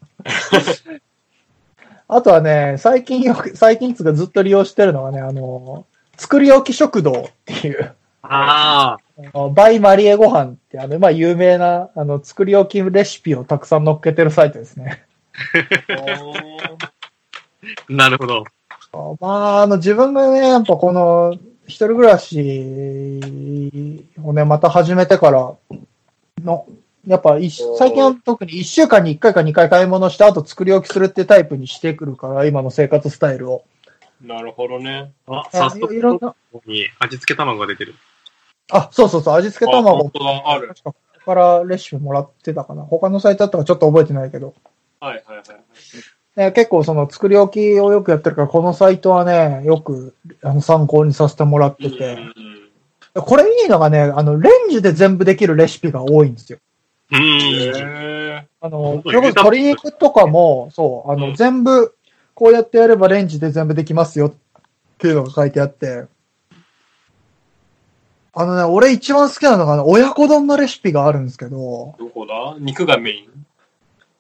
[2.09, 8.97] あとはね、最近よく、最近つうかずっと利用してるのはね、あの、作り置き食堂っていう、あ
[9.35, 9.49] あ。
[9.51, 15.05] バイマリエご飯って、あの、まあ有名な、あの、作り置きレシピをたくさん載っけてるサイトですね。
[17.89, 18.45] なるほど。
[19.21, 21.35] まあ、あの、自分がね、やっぱこの、
[21.67, 23.21] 一人暮らし
[24.23, 25.53] をね、また始めてから
[26.45, 26.67] の、
[27.07, 33.65] やっぱ一最近は特に一週間に一回か二回買い物した後作り置きするってタイプにしてくるから、今の生活スタイルを。
[34.21, 35.13] なるほどね。
[35.27, 36.35] あ、あ早速、いろんな
[36.67, 37.95] に味付け卵が出てる。
[38.73, 40.69] あ、そうそうそう、味付けあ卵本当だ、ある。
[40.69, 42.83] 確かここからレシピもらってたかな。
[42.83, 44.55] 他のサイトだったかちょっと覚えてないけど。
[44.99, 46.41] はいはいはい。
[46.41, 52.15] ね、結構その作り置きをよくやってるから、このサイトはね、よくあの参考にさせてもらってて。
[52.15, 52.57] うん
[53.23, 56.59] これいいのがね、あの、レンジで全部できるレシピが多いんですよ。
[57.13, 57.23] ううん。
[57.23, 58.37] ーん。
[58.37, 61.95] へあの、そそうれこそ鶏肉とかも、そう、あの、うん全部、
[62.35, 64.35] こうやってやればレンジで全部できますよっ
[64.99, 66.07] ていうのが書いてあって、
[68.35, 72.57] あのね、俺一番好きなのが、親子丼のレシピがあるんですけど、ーどこだ？
[72.59, 73.47] 肉がメイン？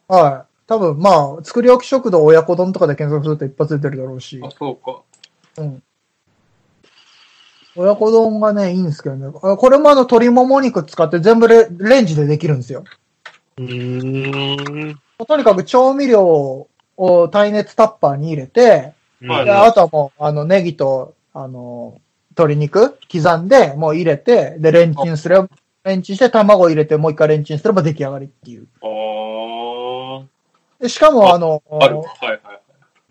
[0.08, 0.52] はい。
[0.66, 5.02] 多分、まあ、作り置き食堂親子丼とかで検索すると一発出てるだろうしあ、、そうか。
[5.58, 5.82] うん。
[7.76, 9.26] 親子丼がね、いいんですけどね。
[9.42, 12.84] あこれもあの、鶏もも肉使って全部レレンジでできるんですよ。
[13.58, 15.00] うーん。
[15.26, 21.98] とにかく調味料を耐熱タッパーに入れて、はいであとはもう、あの、ネギと、あの、
[22.30, 25.48] 鶏肉刻んで、もう入れて、で、レンチンすれば、
[25.84, 28.66] レンチンして卵入れて、もう一回レンチンすれば出来上がりっていう。
[28.82, 30.24] あー。
[30.80, 31.96] でしかも、あの、ある。
[31.96, 32.65] はいはい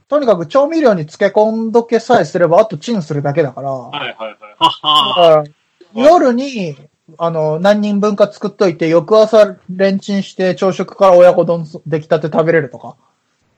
[0.07, 3.99] とにかく調味料に漬け込んどけさえすれば、あとチンするだけだから、はい。
[3.99, 5.49] はいはいはい。
[5.49, 6.75] は夜に、
[7.17, 12.95] あの、何人分か作っといて、翌朝レンチンして朝食から親子丼出来たて食べれるとか、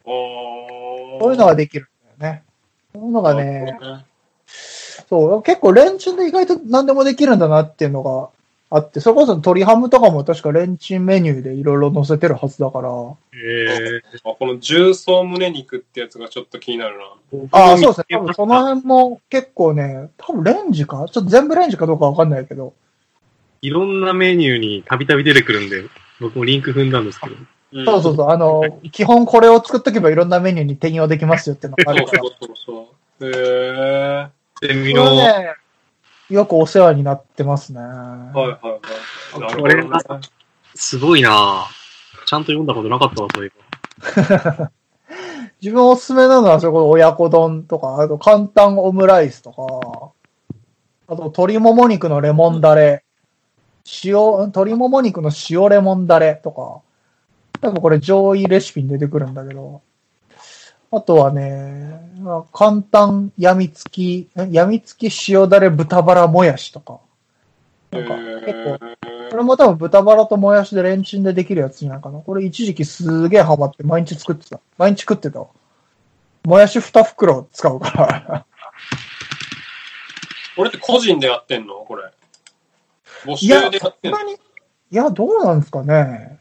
[0.06, 1.20] あー。
[1.20, 2.44] そういうのができるんだよね。
[2.94, 3.78] そういうのがね。
[4.46, 8.30] そう、結構レンチンで意外と何でもできるんだなっていうのが
[8.70, 12.90] あって、それこそ鶏ハムとかも確かレンチンメニューでいろいろ載せてるはずだから。
[13.34, 17.06] えあこの重曹胸肉ってやつがちょっと気になるな。
[17.34, 17.48] ー。
[17.52, 18.06] ああ、そうですね。
[18.18, 21.06] 多分その辺も結構ね、多分レンジか？
[21.10, 22.74] ちょっと全部レンジかどうかわかんないけど。
[23.62, 25.86] いろんなメニューにたびたび出てくるんで、
[26.20, 27.36] 僕もリンク踏んだんですけど。
[27.86, 28.30] そうそうそう。
[28.30, 32.22] あの、基本これを作っとけばいろんなメニューに転用できますよっていうのがあるから。
[32.22, 33.30] そうそうそうそう。
[33.30, 34.30] へ
[34.64, 34.68] え。
[34.68, 35.56] で、みこれろ、ね、
[36.30, 37.80] よくお世話になってますね。
[37.80, 37.88] はい
[38.36, 39.56] はいはい。
[39.56, 39.84] これ。
[40.76, 43.52] すごいなぁちゃんと読んだことなかったわ、そういえ
[44.60, 44.72] ば。
[45.62, 50.12] 自分おすすめなのは、それこそ親子丼とか、あと簡単オムライスとか、
[51.08, 53.04] あと鶏もも肉のレモンダレ、
[54.04, 56.82] 塩、鶏もも肉の塩レモンダレとか、
[57.62, 59.82] 多分これ上位レシピに出てくるんだけど、
[60.90, 67.00] あとはね、まあ簡単やみつき、えやみつき塩だれ豚バラもやしとか、
[67.92, 68.80] なんか結構、
[69.32, 72.20] これも多分豚バラともやしでレンチンでできるやつじゃないかな。
[72.20, 74.62] これ一時期すげえハマって毎日作ってた。
[74.78, 75.48] 毎日食ってたわ。
[76.46, 78.46] もやし2袋使うから。
[80.56, 81.76] これって個人でやってんの？
[81.86, 82.04] これ。
[83.26, 84.18] 募集でやってんの？
[84.90, 86.40] いや、どうなんですかね。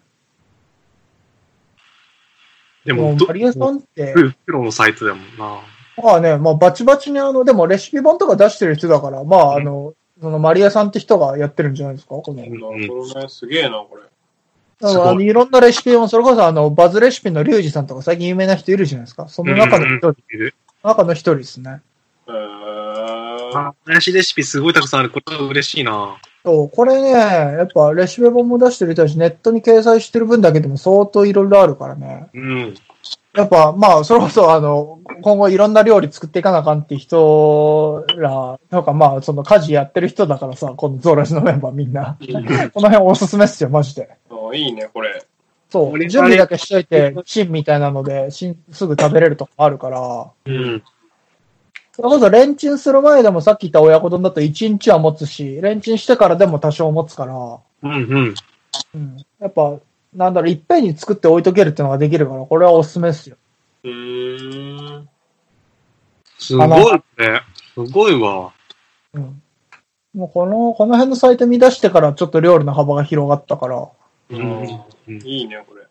[2.86, 5.60] でも、マリエさんって、プロのサイトだもんな
[6.02, 12.14] まあね、まあバチバチにあの、でもレシピ本とか出してる人だから、まああの、そのマリエさんって人がやってるんじゃないですか？
[12.14, 12.42] この。
[12.42, 13.28] なるほどね。
[13.28, 14.02] すげえな、これ。
[14.78, 19.28] だからあのいろんなレシピ本、それこそあの、バズレシピのリュウジさんとか最近有名な人いるじゃないですか？
[19.28, 21.80] その中の一人、いる中の一人ですね。
[22.28, 23.58] へー。
[23.58, 25.10] あ、林レシピすごいたくさんある。
[25.10, 32.28] これは嬉しいなそう、これね、やっぱレシピ本も出してる人たち、ネットに掲載してる分だけでも相当いろいろあるからね。
[32.34, 32.74] うん。
[33.34, 42.16] やっぱ、まあ、それこそ、あの、今後いろんな料理作っていかなあかんって人ら、なんかまあ、その家事やってる人だからさ、このゾーラジのメンバーみんな。
[42.72, 44.08] この辺おすすめっすよ、マジで。
[44.30, 45.26] あいいね、これ。
[45.68, 50.84] そう、俺準備だけしといて、芯みたいなので、芯すぐ食べれるとかあるから、うん。
[51.96, 58.34] それこそレンチンする前でもさっき言った親子丼だと1日は持つし、レンチンしてからでも多少持つから、うんうん。
[58.94, 59.16] うん。
[59.38, 59.78] やっぱ、
[60.12, 63.38] なんだろう、いっぺんに作って置いとけるっていうのができるから、これはおすすめですよ。
[63.84, 65.08] うーん。
[66.38, 66.68] すごい
[67.16, 67.40] ね。
[67.72, 68.52] すごいわ。
[69.14, 69.42] うん。
[70.14, 73.88] もうこの、この辺のサイト見出してからちょっと料理の幅が広がったから、
[74.28, 74.84] うん。
[75.24, 75.86] いいね、これ。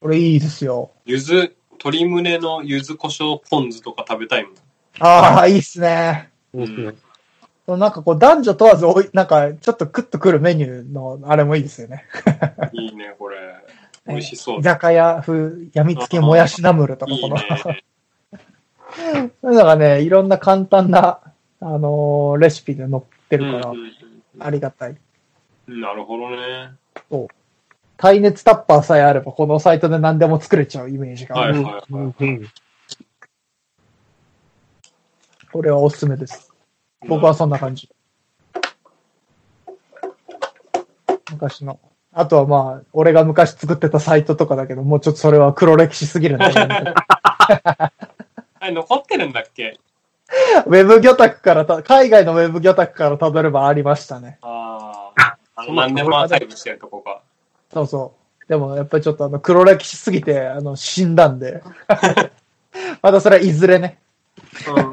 [0.00, 0.92] これいいですよ。
[1.04, 4.54] ゆず、鶏胸のゆず胡椒ポン酢とか食べたいもん。
[5.00, 6.30] ああ、いいっすね。
[6.52, 6.94] そうですね。
[7.66, 12.04] なんかこう男女問わずおい、なんかちょっとクッとくるメニューのあれもいいですよね。
[12.72, 13.38] いいね、これ。
[14.06, 14.62] 美味しそう居。
[14.62, 17.62] 酒屋風、やみつきもやしナムルとか、この、いいね。
[19.40, 21.20] そういうのがね、いろんな簡単な、
[21.60, 23.92] あのーレシピで載ってるからう、ん
[24.40, 24.90] ありがたい。
[24.90, 26.72] うんなるほどね。
[27.96, 31.54] 耐熱タッパーさえあれば、このサイトで何でも作れちゃうイメージがある。
[31.54, 32.14] はいはいはい。
[32.18, 32.48] うん。
[35.52, 36.50] これはおすすめです。
[37.06, 37.88] 僕はそんな感じ。
[41.30, 41.78] 昔の。
[42.14, 47.92] あとはまあ、俺が昔作ってたサイトとかだけど、もうちょっとそれは黒歴史すぎるんだけど、 あ
[48.60, 49.78] れ、残ってるんだっけ？
[50.66, 54.38] ウェブ魚拓からた、海外のウェブ魚拓から辿ればありましたね。
[54.42, 55.36] ああ。
[55.56, 57.20] あの、何でもアーカイブしてるとこか。
[57.72, 58.48] そうそう。
[58.48, 61.62] でもやっぱりちょっとあの黒歴史すぎて、あの、死んだんで。
[63.02, 63.98] またそれはいずれね。
[64.68, 64.90] うん。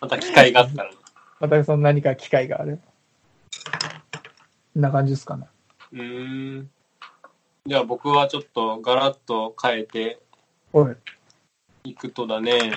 [0.00, 0.96] また機会があったらね。
[1.40, 2.78] またその何か機会があれば。
[4.74, 5.46] こんな感じですかね。
[5.92, 6.70] うーん。
[7.66, 10.18] じゃあ僕はちょっとガラッと変えて
[10.72, 10.96] おい。
[11.84, 12.72] いくとだね。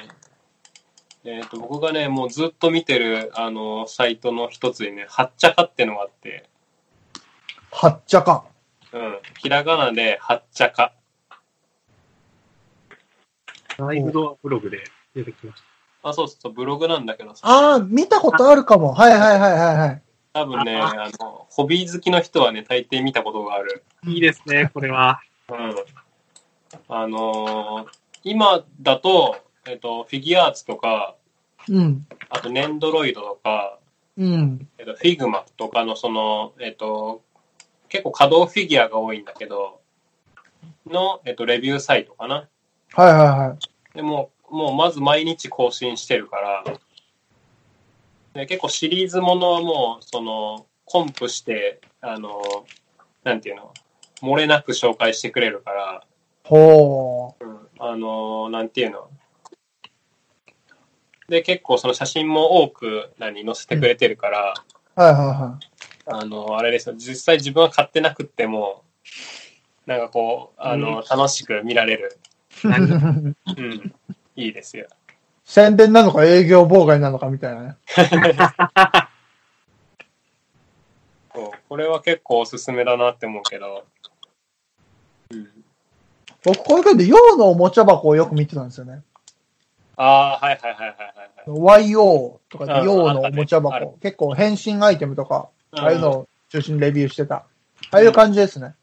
[1.25, 6.49] えっ、と、僕がね、もうずっと見てる、あの、サイトの一つにね、はっちゃかってのがあって、
[7.71, 8.45] はっちゃか。
[8.91, 9.19] うん。
[9.39, 10.93] ひらがなで、はっちゃか。
[13.77, 14.83] ライブドアブログで
[15.15, 15.61] 出てきまし
[16.03, 18.93] あ、そうそう、ブログなんだけどさ、ああ、見たことあるかも。
[18.93, 20.01] はいはいはいはいはい。
[20.33, 23.83] 多分ね、あの、ホビー好きの人はね、大抵見たことがある。
[24.03, 24.09] た。
[24.09, 25.21] いいですね、これは。
[25.49, 25.75] うん。
[26.89, 29.35] あのー今だと、
[29.67, 31.15] えっ、と、フィギュアーツとか、
[31.67, 32.07] うん。
[32.29, 33.79] あと、ねんどろいどとか、
[34.17, 34.67] うん。
[34.77, 37.21] えっ、と、フィグマとかのその、えっ、と、
[37.89, 39.81] 結構可動フィギュアが多いんだけど、
[40.87, 42.47] の、えっ、と、レビューサイトかな。
[42.93, 43.57] はいはいは
[43.93, 43.95] い。
[43.95, 46.63] でも、もうまず毎日更新してるから、
[48.33, 52.41] で結構シリーズものはもう、その、コンプして、あの、
[53.23, 53.73] なんていうの、
[54.21, 56.03] 漏れなく紹介してくれるから、
[56.43, 59.09] ほうんあの、なんていうの。
[61.29, 64.53] で、結構その写真も多く、何、載せてくれてるから、
[64.95, 65.01] う。
[65.01, 65.59] はいはいは
[66.05, 68.83] あの、あれですよ、実際自分は買ってなくっても、
[69.87, 72.19] なんかこう、あの、楽しく見られる。
[72.77, 72.81] い。
[73.57, 73.93] うん。
[74.35, 74.87] いいですよ。
[75.45, 77.75] 宣伝なのか営業妨害なのかみたいなね。
[81.33, 83.85] そうこれは結構おすすめだなって思うけど、
[85.31, 85.49] うん。
[86.43, 89.01] 僕、こういう感じで、洋のおもちゃ箱をよく見てたんですよね。
[89.95, 90.97] ああ、はいはいはいはい
[91.75, 91.89] はい。
[91.91, 93.91] YO とかでうん洋のおもちゃあったね。
[94.01, 97.35] 結構変身アイテムとか、ああいうのうんを中心にレビューしてた。
[97.35, 97.45] あ
[97.91, 98.75] あいう感じですね。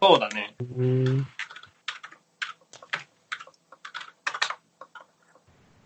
[0.00, 0.54] そうだね。
[0.76, 1.26] うん。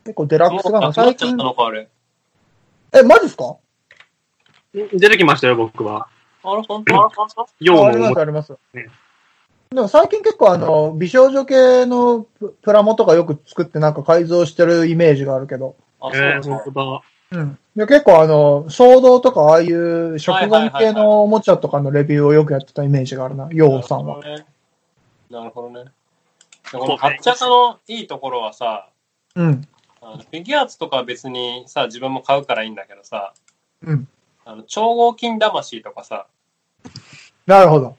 [0.05, 1.89] 結構デラックスガンが最近なくなっちゃった、のか、あれ。
[2.95, 3.57] え、マジっすか？
[4.73, 6.09] 出てきましたよ、僕は。
[6.43, 6.95] あれ、本当
[7.61, 8.53] 用のああります、あります。
[8.75, 8.89] ね
[9.71, 15.77] でも最近結構あの、美少女系のププラモとかよく作ってなんか改造してるイメージがあるけど。
[15.99, 16.49] あ、そうえー、なんだ。
[16.57, 17.41] 本当だ。
[17.41, 17.59] うん。
[17.77, 24.19] で結構あの、衝動とかああいう食玩系のおもちゃとかのレビューをよくやってたイメージがあるな、ヨウさんは。
[24.21, 24.45] なるほどね。
[25.31, 25.85] なるほどね。
[25.85, 28.91] でこのはっちゃかのいいところはさ、
[29.35, 29.63] うん。
[30.03, 33.33] あのフィギュアーツとかは別にさ、自分も買うからいいんだけどさ、
[33.83, 34.09] うん。
[34.45, 36.27] あの超合金魂とかさ、
[37.47, 37.97] なるほど。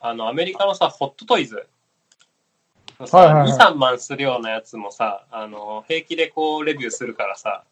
[0.00, 1.56] あの、アメリカのさ、ホットトイズ。
[1.56, 1.66] はい
[3.08, 7.64] さ、はいはい2、3万するようなやつもさ、あの、平気でこう、レビューするからさ、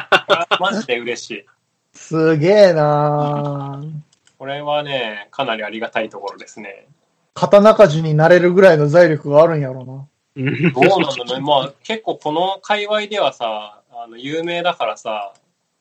[0.60, 1.46] マジで嬉しい。
[1.94, 3.90] すげえなー
[4.38, 6.86] これはね、かなりありがたいところですね。
[7.32, 10.06] 刀鍛冶になれるぐらいの財力があるんやろうな。
[10.36, 11.40] うんどうなんだろうね。
[11.40, 15.32] まあ、結構この界隈ではさ、あの、有名だからさ、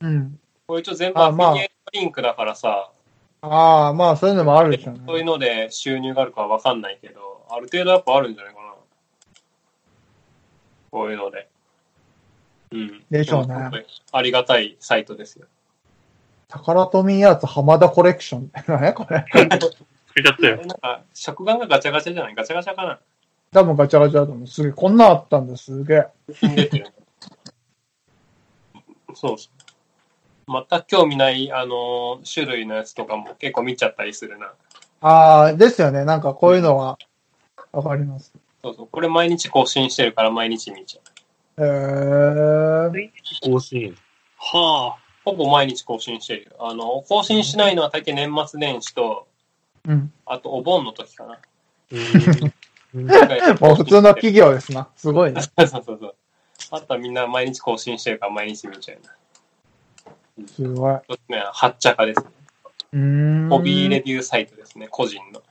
[0.02, 0.40] うん。
[0.68, 2.90] これ一応全部アフあまあィリエイトリンクだからさ、
[3.42, 5.32] ああ、まあそういうのもあるでしょうそういうね。
[5.32, 8.74] ので収入があるかはわかんないけど、ある程度やっぱあるんじゃないかな。
[10.92, 11.48] こういうので。
[12.72, 13.04] うん。
[13.12, 15.46] でしょうねも本当にありがたいサイトですよ。
[16.48, 18.52] 宝富アーツ浜田コレクション。
[18.68, 19.26] 何やこれ。
[19.34, 20.58] つけちゃったよ。
[20.58, 22.36] なんか、食玩がガチャガチャじゃない？
[22.36, 23.00] ガチャガチャかな？
[23.52, 24.48] 多分ガチャガチャだと思う。
[24.48, 24.72] すげえ。
[24.72, 26.08] こんなんあったんだ、すげえ。
[26.28, 26.88] 出てる。
[29.14, 29.66] そうそう。
[30.70, 34.54] 全く興味ない、あのー種類のやつとかも結構見ちゃったりするな。
[35.02, 36.06] ああ、ですよね。
[36.06, 36.98] なんかこういうのは、
[37.72, 38.34] わかります。
[38.64, 38.88] そうそう。
[38.88, 41.02] これ毎日更新してるから毎日見ちゃ
[41.58, 41.66] う。
[41.66, 43.12] へえ。
[43.42, 43.96] 更新。
[44.38, 46.52] はほぼ毎日更新してるよ。
[46.60, 49.28] あの、更新しないのは大体年末年始と、
[49.88, 50.12] うん。
[50.26, 51.34] あとお盆の時かな。
[51.34, 51.40] あ。
[51.92, 52.54] うん
[52.96, 54.88] もう普通の企業ですな。
[54.96, 55.42] すごいね。
[55.42, 56.16] そうそうそう。
[56.72, 60.48] あとはみんな毎日更新してるから毎日見ちゃうな。
[60.48, 60.96] すごい。
[61.08, 62.28] 一つ目は、はっちゃかですね。
[62.94, 63.00] うー
[63.48, 63.50] ん。
[63.50, 65.42] ホビーレビューサイトですね、個人の。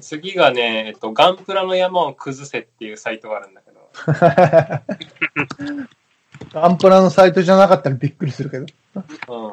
[0.00, 3.90] 次がね、えっと、ガンプラの山を崩せっていうサイトがあるんだけど、
[6.60, 8.66] ガンプラのサイトじゃなかったらびっくりするけど。
[9.28, 9.52] うん。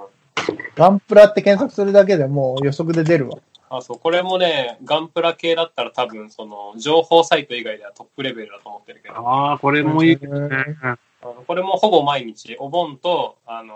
[0.75, 3.39] ガンプラって検索するだけでもう予測で出るわ。
[3.69, 10.49] あ、そう、これもね、ガンプラ系だったら多分、その、情報サイト以外ではトップレベルだと思ってるけど、ああ、これもいいけどね。
[10.81, 13.75] あのこれもほぼ毎日、お盆と、あの、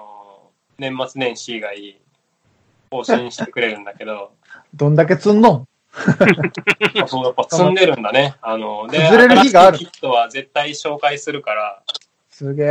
[0.79, 1.99] 年末年始以外、
[2.89, 4.32] 更新してくれるんだけど、
[4.73, 5.67] どんだけ積んの？
[7.08, 8.36] そう、やっぱ積んでるんだね。
[8.41, 9.77] あの、で、崩れる日がある。
[9.77, 11.84] キットは絶対紹介するから、
[12.29, 12.67] すげえ。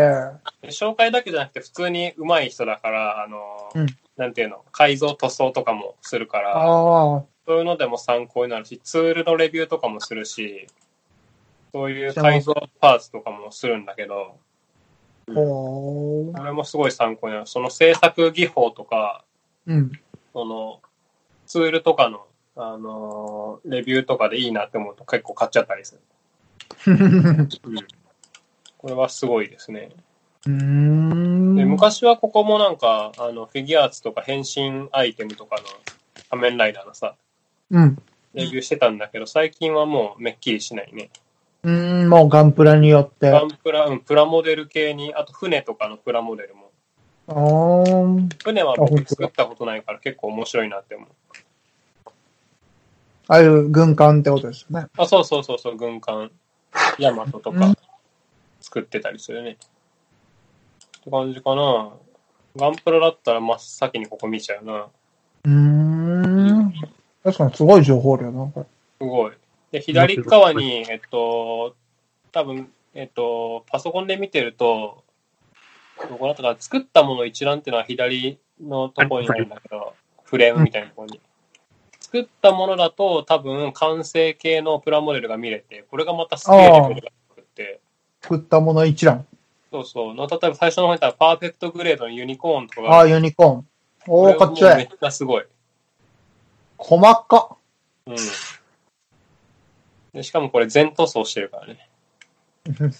[0.62, 10.66] で紹介だけじゃなくて普通に上手い人だから、あの、うんなんていうの、改造塗装とかもするから、そういうのでも参考になるし、ツールのレビューとかもするし、
[11.72, 14.36] そういう改造パーツとかもするんだけど、
[15.34, 16.36] ほー。
[16.36, 17.46] これもすごい参考になる。
[17.46, 19.24] その制作技法とか、
[19.66, 19.92] うん。
[20.32, 20.80] その、
[21.46, 26.00] ツールとかの、あのーレビューとかでいいなって思うと結構買っちゃったりする。
[27.64, 27.86] うん。
[28.78, 29.90] これはすごいですね。
[30.46, 31.56] うーん。
[31.56, 35.62] で昔はここもなんか、あの、フィギュアーツとか変身アイテムとかの
[36.30, 37.14] 仮面ライダーのさ、
[37.70, 37.98] うん。
[38.34, 41.10] レビューしてたんだけど、最近はもうめっきりしないね。
[41.62, 43.28] うーん、もうガンプラによって。
[43.28, 46.70] あガンプラ、うん、プラモデル系に、あと船とかのプラモデルも。
[47.28, 51.08] ー船はあ本当だ僕作ったことないから結構面白いなって思う。
[53.28, 54.88] ああいう軍艦ってことですよね。
[54.96, 56.30] あ、そうそうそうそう、軍艦、
[56.98, 57.74] ヤマトとかうん
[58.60, 59.58] 作ってたりするね。
[61.02, 61.90] って感じかな。
[62.54, 64.86] ガンプラだったら真っ先にここ見ちゃうな。
[65.44, 66.72] うーん。
[67.24, 68.62] 確かにすごい情報量な、これ。
[68.62, 68.68] す
[69.00, 69.32] ごい。
[69.72, 71.74] で、左側に、えっと、
[72.30, 75.02] 多分、えっと、パソコンで見てると、
[76.08, 81.20] どこだったかな作ったもの一覧っていうのは左のところにあるんだけど、フレームみたいなところに。
[82.00, 87.80] 作ったものだと多分完成形のプラモデルが見れて、これがまたすげえレベルが低くて、
[88.20, 89.26] 作ったもの一覧。
[89.72, 90.14] そうそう。
[90.14, 93.66] の例えば最初の方に言ったらパーフェクトグレードのユニコーンとかがああ、ユニコーン。
[94.06, 94.76] おー、これはもうかっちょいい。
[94.76, 95.44] めっちゃすごい。
[96.76, 97.56] 細か。
[98.06, 98.16] うん。
[100.12, 101.88] でしかもこれ全塗装してるからね。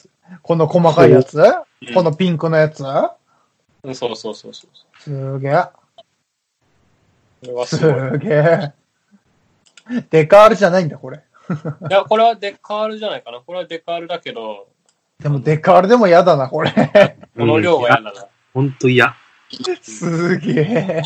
[0.43, 1.39] この細かいやつ？
[1.39, 1.43] う
[1.91, 2.83] んこのピンクのやつ？
[2.85, 4.71] うんそうそうそうそう。
[4.99, 5.65] すげえ。
[7.67, 8.19] すすごい。
[8.21, 8.73] げえ。
[10.11, 11.19] デカールじゃないんだ、これ。
[11.91, 13.41] いや、これはデカールじゃないかな。
[13.41, 14.69] これはデカールだけど、
[15.23, 16.73] でもデカールでも嫌だな、これ。
[17.37, 18.27] この量が嫌だな。
[18.53, 19.15] ほんと嫌。
[19.81, 21.03] すげえ。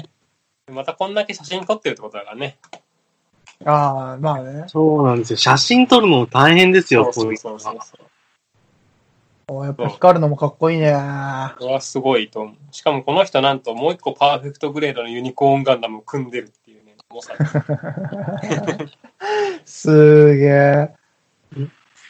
[0.72, 2.59] またこんだけ写真撮ってるってことだからね。
[3.64, 4.64] ああ、まあね。
[4.68, 5.37] そうなんですよ。
[5.37, 8.07] 写真撮るの大変ですよ、そうこういうのはそうそうそう。
[9.48, 10.92] おやっぱ光るのもかっこいいね。
[11.59, 12.55] これはすごいと思う。
[12.72, 17.35] しかもこの人なんともう一個パーフェクトグレードのユニコーンガンダムを組んでるっていうね、重さ。
[19.64, 20.90] すげえ。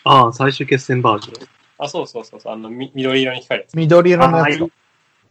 [0.04, 1.55] ああ、最終決戦バージョン。
[1.78, 2.52] あ、そうそうそうそう。
[2.52, 3.74] あの、み緑色に光るやつ。
[3.74, 4.70] 緑色のああ、いいやつ。。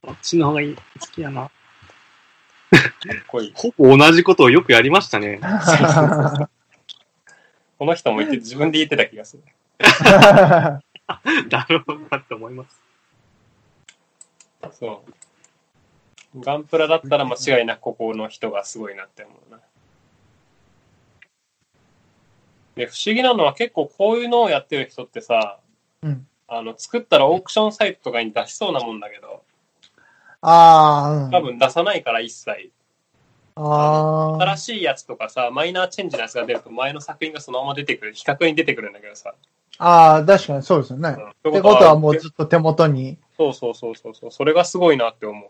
[0.01, 0.75] こっちの方がいい。
[0.75, 1.41] 好きやな。
[1.43, 1.51] かっ
[3.27, 3.53] こいい。
[3.55, 5.39] ほぼ同じことをよくやりましたね。
[7.77, 9.43] この人も言って、自分で言ってた気がする。
[11.49, 12.81] だろうなって思います。
[14.79, 15.03] そ
[16.35, 16.39] う。
[16.39, 19.59] ガンプラだったら間違いなくここの人がすごいなって思うな。
[22.75, 25.59] で、不思議なのは結構こういうのをやってる人ってさ、
[26.01, 29.43] うんあの、作ったらオークションサイトとかに出しそうなもんだけど、
[30.41, 31.31] ああ、うん。
[31.31, 32.71] 多分出さないから一切。
[33.55, 34.41] ああ。
[34.41, 39.33] 新しいやつとかさ、マイナーチェンジのやつが出ると前の作品がそのまま出てくる、比較に出てくるんだけどさ。
[39.77, 41.09] ああ、確かにそうですよね。
[41.09, 43.17] うんってことはもうずっと手元に。
[43.37, 44.31] そうそうそうそうそう。
[44.31, 45.49] それがすごいなって思う。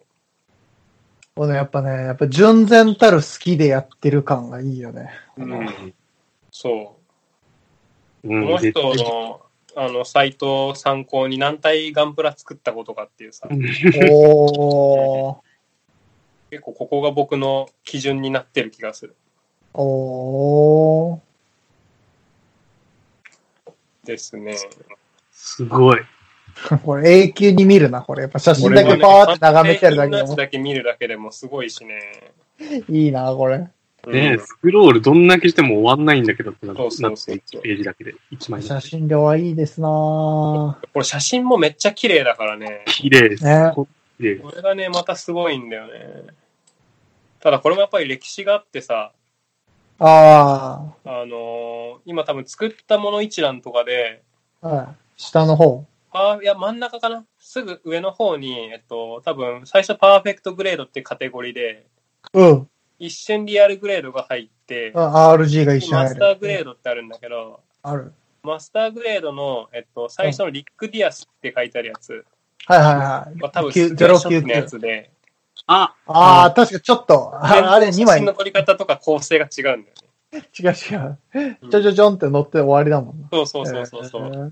[1.35, 5.09] このやっぱね、やっぱ純然たる好きでやってる感がいいよね。
[5.37, 5.93] うん。
[6.51, 6.95] そ
[8.23, 8.27] う。
[8.27, 9.44] うんこの人の、
[9.75, 13.47] あの、サイトを参考に何体ガンプラ作ったことかっていうさ、
[14.11, 15.37] おー。
[16.49, 19.15] 結構ここが僕の基準になってる気がする。
[19.73, 21.19] おー。
[24.05, 24.55] ですね。
[25.31, 25.99] すごい。
[26.83, 28.21] これ永久に見るな、これ。
[28.23, 32.33] やっぱ写真だけパーって眺めてるだけでもこれはね完成品のやつだけ見るだけでもすごいしね。
[32.89, 33.67] いいな、これ。
[34.11, 42.83] ねスクロールどんだけしても終わんないんだけどってなって1ページだけで1枚写真量はいいですなこれ写真もめっちゃ綺麗だからね。
[42.87, 43.43] 綺麗です。
[43.43, 43.87] ねこ
[44.19, 46.23] れがね、またすごいんだよね。
[47.39, 49.11] ただこれもやっぱり歴史があってさ、
[49.99, 54.21] ああのー今多分作ったもの一覧とかで、
[54.61, 54.87] あ、はい。
[55.17, 55.85] 下の方。
[56.11, 61.85] あ、いや、真ん中かなすぐ上の方に、えっと、多分、最初パーフェクトグレードってカテゴリーで、
[62.33, 62.69] うん。
[62.99, 66.09] 一瞬リアルグレードが入って、あ RG が一緒に入る。
[66.09, 68.13] マスターグレードってあるんだけど、ある。
[68.43, 72.25] マスターグレードの、えっと、最初のリック・ディアスって書いてあるやつ
[72.65, 73.41] はいはいはい。
[73.41, 74.65] は多分、九スペシャルのや099。
[74.65, 75.11] つで、
[75.67, 78.25] あ、ああ、確かちょっと、ああれ2枚写真。
[78.25, 80.49] の撮り方とか構成が違うんだよね。
[80.59, 81.57] 違う違う。
[81.71, 83.27] ちょちょちょんって乗って終わりだもんな。
[83.31, 84.25] そうそうそうそうそう。
[84.25, 84.51] えー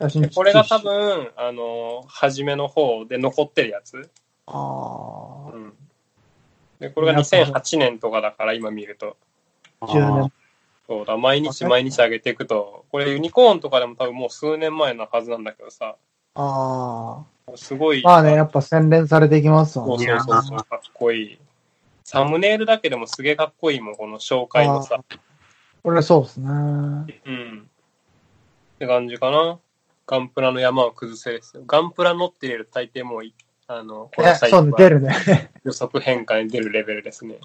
[0.00, 4.10] 写真でこれが多分、あの、初めの方で残ってるやつ。
[4.46, 5.72] あうん。
[6.84, 9.16] で、これが2008年とかだから、今見ると。
[9.80, 10.32] あ、10年。
[10.86, 15.96] そうだ、毎日毎日上げていくと、これユニコーンとかでも多分もう数年前のはずなんだけどさ、
[16.34, 17.24] あ
[17.56, 18.02] すごい。
[18.04, 18.08] あ。
[18.08, 20.06] まあね、やっぱ洗練されていきますわそうね。
[20.06, 21.38] そうそうそう、かっこいい。
[22.02, 25.02] サムネイルだけでもすげえかっこいいもん、この紹介のさ。
[25.82, 26.50] これそうですね。
[26.50, 27.70] うん。
[28.74, 29.58] って感じかな。
[30.06, 31.62] ガンプラの山を崩せですよ。
[31.66, 33.34] ガンプラ乗っていると大抵もうい、
[33.66, 35.50] あの、 こえの、サイトそうね、出はるね。
[35.64, 37.38] 予測変化に出るレベルですね。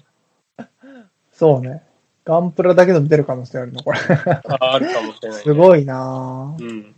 [1.32, 1.82] そうね。
[2.24, 3.98] ガンプラだけでも出る可能性あるの、これ。
[3.98, 5.42] ああるかもしれない、ね。
[5.44, 6.94] すごいなうん。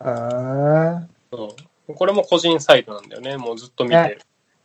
[0.00, 1.02] ぁ。
[1.02, 1.56] えそ
[1.88, 1.94] う。
[1.94, 3.36] これも個人サイトなんだよね。
[3.36, 4.20] もうずっと見てる。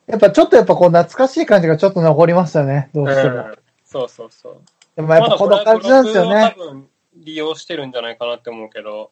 [0.08, 3.36] ー、やっぱちょっとやっぱこう懐かしい感じがちょっと残りますよね、どうしても。
[3.36, 4.62] うんそうそうそう。
[4.96, 6.54] でもやっぱこの感じなんですよね。
[6.58, 9.12] 多分利用してるんじゃないかなって思うけど、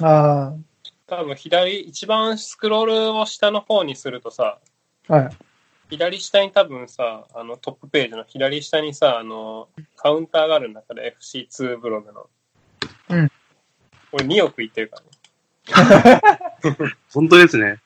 [0.00, 0.54] あ
[1.12, 4.58] 多分左、一番スクロールを下の方にするとさ、
[5.08, 5.30] あ、はい。
[5.90, 12.30] 左下に多分さ、あのトップページの左下にさ、あの、カウンターがあるんだから FC2 ブログの。
[13.10, 13.28] うん。
[14.10, 15.02] これ2億いってるか
[15.68, 16.20] ら
[17.12, 17.64] 本当ですね。
[17.74, 17.80] ね。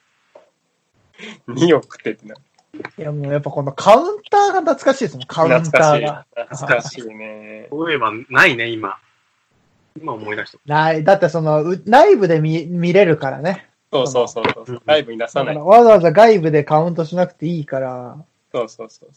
[1.49, 2.37] 2億ってってな。
[2.37, 6.05] いやもうやっぱこのカウンターが懐かしいですもん、カウンタ懐かしい。
[6.05, 6.27] ーが。
[6.51, 7.67] 懐かしいね。
[7.71, 9.01] そういえば、ないね、今。
[10.01, 10.59] 今思い出した。
[10.67, 11.05] ない。
[11.05, 13.69] だってその、う内部で見見れるからね。
[13.93, 14.83] そうそうそうそう。
[14.85, 15.57] ライブに出さない。
[15.57, 18.17] わざわざ外部でカウントしなくていいから。
[18.53, 19.11] そうそうそう。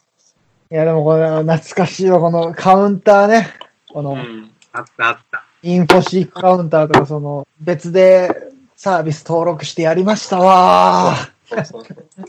[0.71, 3.47] いやでもこれ懐かしいわ、このカウンターね。
[3.91, 4.51] この、うん。
[4.71, 5.43] あったあった。
[5.63, 8.29] インフォシークカウンターとか、その、別で
[8.75, 11.15] サービス登録してやりましたわ
[11.45, 12.25] そうそうそう。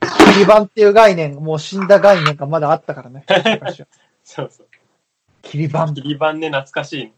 [0.00, 0.32] ー。
[0.32, 3.24] 切り板っていう概念、もう死んだ概念がまだあったからね。
[4.24, 4.66] そうそう。
[5.42, 5.86] 切り板。
[5.94, 7.12] 切り板ね、懐かしい。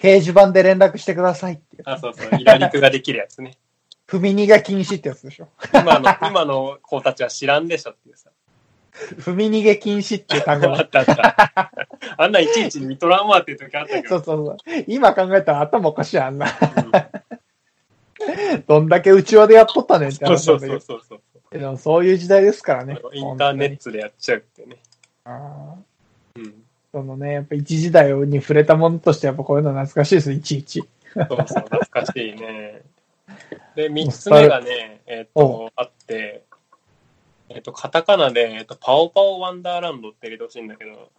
[0.00, 1.82] 掲示板で連絡してくださいっていう。
[1.84, 2.28] あ、そうそう。
[2.40, 3.58] イラリクができるやつね。
[4.08, 5.48] 踏み逃げ禁止ってやつでしょ。
[5.72, 8.30] 今の、今の子たちは知らんでしょっていうさ。
[9.20, 11.70] 踏み逃げ禁止っていう単語が あったあった。
[12.16, 14.08] あんないちいち見とらんわっていう時あったけど。
[14.08, 14.56] そうそうそう。
[14.88, 16.48] 今考えたら頭おかしいあんな。
[18.66, 21.58] どんだけ内輪でやっとったねんってそうそう話なんだけどそうそうそう。
[21.58, 22.98] でもそういう時代ですからね。
[23.12, 24.76] インターネットでやっちゃうってね。
[25.24, 26.59] あーうん。
[26.92, 30.82] そのね、やっぱ一時代に触れたものとしてやっぱこういうの懐かしいです、いちいち。
[31.14, 32.82] そうそう、懐かしいね。
[33.76, 36.42] で、三つ目がね、えっ、と、あって、
[37.48, 41.10] えっ、と、カタカナで、えっ、と、パオパオワンダーランドって入れてほしいんだけど、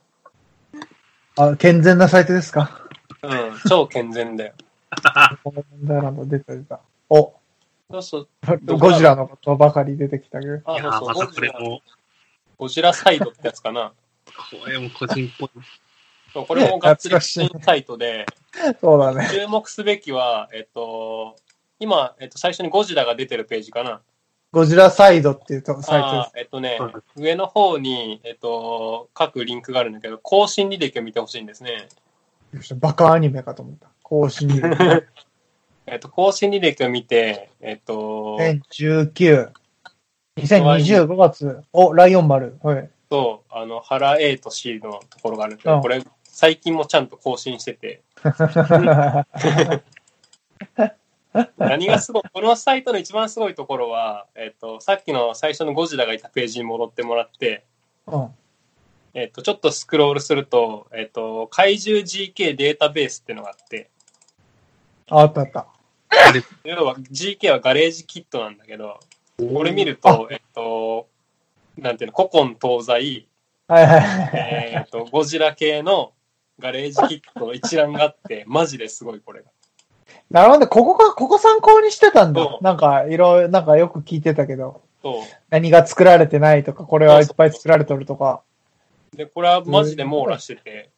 [1.38, 2.88] あ、健全なサイトですか？
[3.24, 3.30] うん、
[3.69, 4.53] 超健全だよ。
[5.84, 6.80] だら出た出た。
[7.09, 7.34] お、
[7.91, 8.28] そうそう。
[8.78, 10.59] ゴジラのことばかり出てきたけど。
[10.65, 11.82] あ、そうそう、ゴジラ、これも、
[12.57, 13.93] ゴジラサイドってやつかな。
[14.26, 15.49] これも個人っぽい。
[16.34, 18.26] そうこれもがっつりサイトで、
[18.80, 19.28] そうだね。
[19.32, 21.36] 注目すべきは、えっと、
[21.80, 24.01] 今、えっと、最初にゴジラが出てるページかな。
[24.51, 26.78] ゴジラサイドっていうとサイトあーえっとね、
[27.15, 31.88] 上の方に、えっと、各リンクがあるんだけど、更新履歴を見てほしいんですね。
[32.53, 32.76] です。
[32.76, 33.88] バカアニメかと思った。
[34.03, 34.61] 更新に。
[35.88, 39.51] えっと、更新履歴を見て、えっと、2019。
[40.38, 41.63] 2025月。
[41.74, 42.57] お、ライオン丸。
[42.61, 42.89] はい。
[43.12, 48.01] と、あの、原 A と C のところがあるんですけど、うんこれ、最近もちゃんと更新してて、
[51.57, 57.66] 何がすごい、このサイトの一番すごいところは、えっと、さっきの最初のゴジラがいたページに戻ってもらって、
[58.07, 58.30] うん。
[59.14, 63.89] えっと、ちょっとスクロールすると、えっと、怪獣 GK データベースっていうのがあって、
[65.09, 65.68] あったあった。
[66.64, 69.01] 要は GK はガレージキットなんだけど、
[69.38, 71.07] これ見ると、えっと、
[71.82, 73.27] なんていうの、古今東西、
[73.67, 74.29] はいはいはい。
[74.34, 76.13] えっと、ゴジラ系の
[76.59, 79.49] ガレージキットの一覧があって、マジですごいこれが。
[80.29, 80.67] なるほど。
[80.67, 84.82] ここか、ここ参考にしてたんだなんか、いろいろ、なんかよく聞いてたけど。
[85.49, 88.43] 何が作られてないとか、これはいっぱい作られとるとか。
[89.15, 90.91] で、これはマジで網羅してて、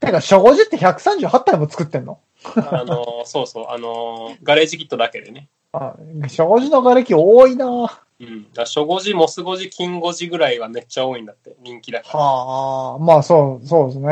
[0.00, 2.18] てか、初五時って138体も作ってんの？
[2.56, 5.48] あの、そうそう、あの、ガレージキットだけでね。
[5.72, 8.52] あ、初五時の瓦礫多いなはうん。
[8.52, 12.18] だ初5時、モス5時、金5時ぐらいはめっちゃ多いんだって、人気だから。
[12.20, 12.98] あ。
[12.98, 14.08] まあ、そう、そうですね。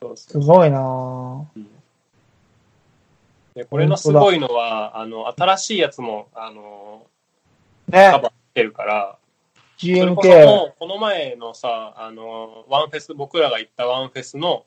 [0.00, 1.46] そうすごいな
[3.54, 7.06] で、これのすごいのは、あの、新しいやつも、あの、
[7.88, 9.18] ねカバーしてるから、
[9.78, 10.46] GMK。
[10.46, 14.64] もうこの前のさ、あの、ワンフェス、僕らが行ったワンフェスの、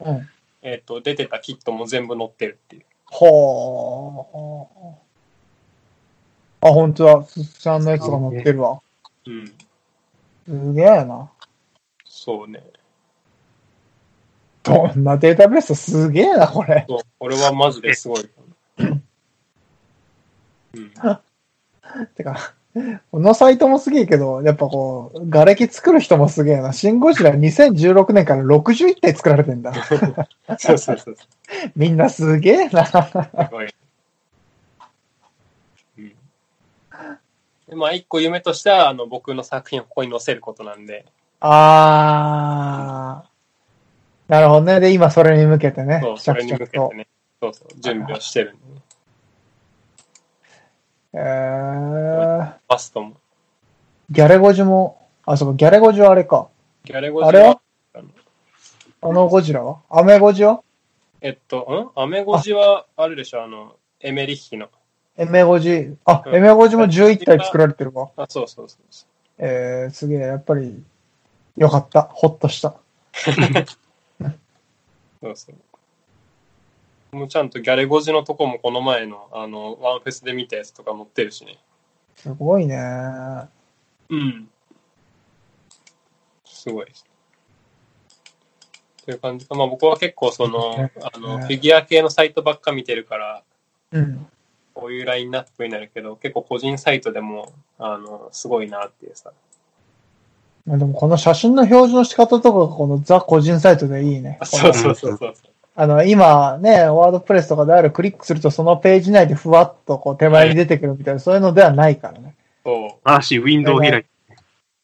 [0.00, 0.28] うん。
[0.62, 2.84] えっ、と、出てたキットも全部載ってるっていう。
[3.06, 5.03] ほー。
[6.64, 7.22] あ、本当だ。
[7.24, 8.80] すすちゃんのやつが載ってるわ。
[9.26, 9.52] うん。
[10.46, 11.30] すげえな。
[12.04, 12.62] そうね。
[14.62, 15.74] どんなデータベース？
[15.74, 16.86] すげえな、これ。
[16.88, 18.30] そう、これはマジですごい。
[18.78, 18.84] う
[20.80, 20.90] ん。
[22.16, 22.54] てか、
[23.12, 26.72] このサイトもすげえけど、やっぱこう、瓦礫作る人もすげえな。
[26.72, 29.72] シンゴジラ2016年から61体作られてんだ。
[30.58, 31.16] そうそうそう。
[31.76, 32.86] みんなすげえな。
[32.86, 32.92] す
[33.50, 33.68] ごい。
[35.98, 36.14] うん。
[37.68, 41.06] でまあ、一個夢としては、あの、僕の作品をここに載せることなんで、
[41.40, 44.32] あー。
[44.32, 44.80] なるほどね。
[44.80, 46.78] で、今それに向けてねそう、、そ着れに向けて。
[46.94, 47.06] ね、
[47.40, 48.80] そうそう、準備をしてるんでね。
[51.12, 53.16] えー、バストも。
[54.10, 56.48] ギャレゴジも、あ、そうか、ギャレゴジはあれか。
[56.84, 57.48] ギャレゴジあれは？
[57.48, 57.60] は、
[59.02, 59.80] あのゴジラは？
[59.90, 60.62] アメゴジは？
[61.20, 62.00] えっと、ん？
[62.00, 64.68] アメゴジは、あれでしょ、あの、エメリッヒの。
[65.16, 68.10] エメゴジ、あ、うんエメゴジも11体作られてるわ。
[68.16, 69.06] あ、そうそうそうそ
[69.38, 70.82] えー、すげえ、やっぱり、
[71.56, 72.02] よかった。
[72.02, 72.68] ほっとした。
[72.68, 72.76] う。
[75.22, 75.52] そうそ
[77.12, 77.16] う。
[77.16, 81.58] もうちゃんとギャレゴジのとこもこの前の、あの、ワンフェスで見たやつとか載ってるしね。
[82.16, 82.76] すごいね。
[84.08, 84.48] うん。
[86.44, 87.06] すごいです。
[89.04, 89.54] という感じか。
[89.54, 93.42] まあ僕は結構その、あの、フィギュア系のサイトばっか見てるから、
[93.92, 94.26] うん。
[94.74, 99.32] こういうラインナップになるけど、結構個人サイトでも、あの、すごいなっていうさ。
[100.66, 104.38] まあでもこの写真の表示の仕方とかがこのザ個人サイトでいいね。
[104.42, 105.34] そうそうそうそう。
[105.76, 112.34] あの、今ね、ワードプレスとかであるクリックするとそのページ内でふわっとこう手前に出てくるみたいな、そういうのではないからね。
[112.64, 113.08] そう。
[113.08, 114.06] 新しいウィンドウ開き。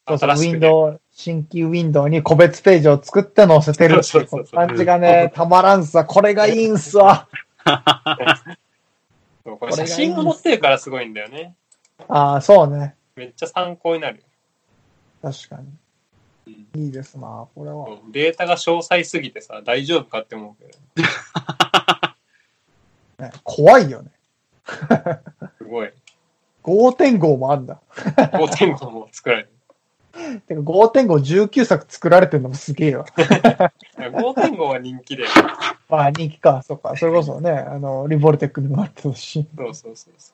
[0.09, 6.05] そうそう、ウィンドウ、新規ウィンドウに個別ページを作って載せてるっていう感じがね、たまらんさ。
[6.05, 7.29] これがいいんすわ。
[9.45, 11.55] そうこれ写真が載ってるからすごいんだよね。
[12.09, 12.95] ああ、そうね。
[13.17, 14.23] めっちゃ参考になる。
[15.23, 15.69] 確かに。
[16.75, 17.99] いいですな、これは。
[18.11, 20.79] データが詳細すぎてさ、大丈夫かって思うけど。
[23.25, 24.11] ね、怖いよね。
[25.59, 25.93] すごい。
[26.63, 27.81] 5.5もあんだ。
[27.93, 29.51] 5.5も作られて
[30.47, 33.07] てか5.5、19作作られてるのもすげえわ。
[33.17, 33.25] る。
[33.97, 35.25] 5.5は人気で。
[35.89, 36.97] まあ人気か、そうか。
[36.97, 39.47] それこそね、あの、リボルテックにもなってるし。
[39.57, 40.33] そうそうそうそ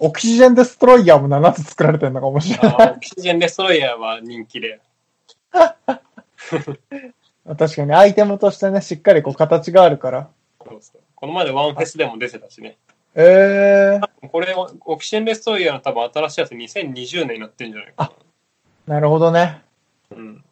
[0.00, 2.62] オキシジェンデストロイヤーも7つ作られてるのかもしれう。
[2.62, 2.88] ない。
[2.88, 4.80] あオキシジェンデストロイヤーは人気で。
[7.58, 10.28] 確かにアイテムとしてね、しっかりこう形があるから。
[10.64, 12.76] そうそうこの前でワンフェスでも出てたしね。
[13.14, 18.27] ええこれ、オキシジェンデストロイヤーの多分新しいやつ2020年になってんじゃないかー、
[18.88, 19.62] なるほどね。
[20.10, 20.16] な。
[20.16, 20.44] うん。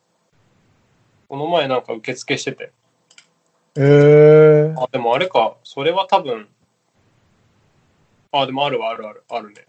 [1.28, 2.70] この前なんか受付してて。
[3.76, 4.80] ええー。
[4.80, 5.56] あ、でもあれか。
[5.64, 6.46] それは多分。
[8.32, 9.66] あ、でもあるわ、あるある、あるね。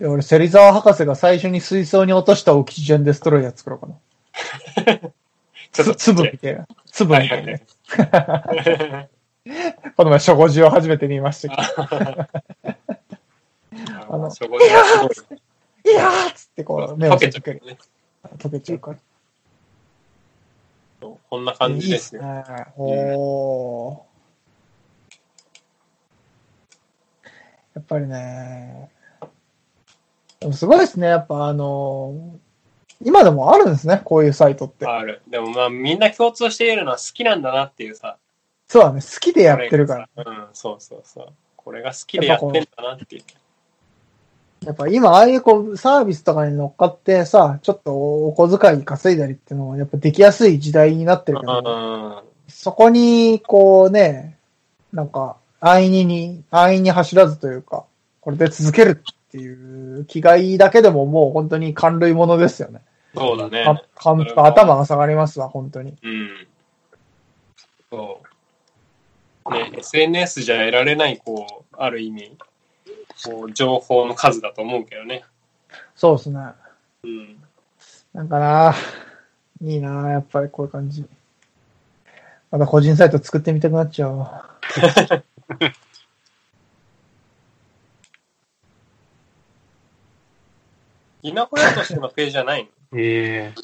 [0.00, 4.96] いや俺、芹沢博士が最初に水槽に落としたオキシジェンデストロイヤー作ろうかな。
[5.72, 6.66] ちょっとつ粒みたいな。
[6.86, 7.52] 粒みたいな。
[7.52, 7.58] は
[9.02, 9.08] い
[9.96, 11.62] この前、初語字を初めて見ましたけ
[14.08, 15.42] あの、そこではすごい。
[15.84, 15.90] ど。
[15.90, 17.42] いやーっつってこう、目を溶けちゃ。
[17.44, 17.78] うね。
[18.38, 18.98] 溶けちゃうから。
[21.00, 22.22] こんな感じですよ。
[22.22, 22.66] いいっすね。
[22.76, 24.12] おー。
[27.74, 28.90] やっぱりね、
[30.40, 31.06] でもすごいですね。
[31.06, 32.38] やっぱあの
[33.02, 34.02] 今でもあるんですね。
[34.04, 34.86] こういうサイトって。
[34.86, 35.22] ある。
[35.26, 38.18] でもまあみんな共通しているのは好きなんだなっていうさ。
[38.68, 39.00] そうだね。
[39.00, 40.08] 好きでやってるから。
[40.14, 40.42] これがさ。
[40.42, 41.32] うん、そうそうそう。
[41.56, 43.22] これが好きでやってんだなっていう。
[44.64, 52.28] やっぱ今、ああいうこう、サービスとかに乗っかってさ、ちょっとお小遣い稼いだりっていうのは、やっぱできやすい時代になってるけど、うん。
[52.48, 54.38] そこに、こうね、
[54.92, 57.84] なんか、安易に、安易に走らずというか、
[58.20, 59.52] これで続けるってい
[60.00, 62.82] う気概だけでももう本当に感類ものですよね。
[63.14, 63.64] そうだね。
[63.64, 65.96] かかん頭が下がりますわ、本当に。
[66.02, 66.46] うん。
[67.90, 68.20] そ
[69.46, 69.52] う。
[69.52, 72.36] ね、SNS じゃ得られない、こう、ある意味、
[73.24, 75.24] こう、情報の数だと思うけどね。
[75.94, 76.38] そうですね。
[77.04, 77.42] うん。
[78.12, 78.74] なんかな、
[79.62, 81.06] いいな、やっぱりこういう感じ。
[82.50, 84.50] また個人サイト作ってみたくなっちゃうわ。
[91.22, 92.98] 稲穂屋としてのページじゃないの？
[92.98, 93.62] ええ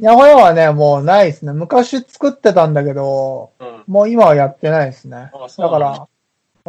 [0.00, 1.52] 稲穂屋はね、もうないですね。
[1.52, 3.84] 昔作ってたんだけど、うん。
[3.86, 5.30] もう今はやってないですね。
[5.32, 6.08] あそうだなんだか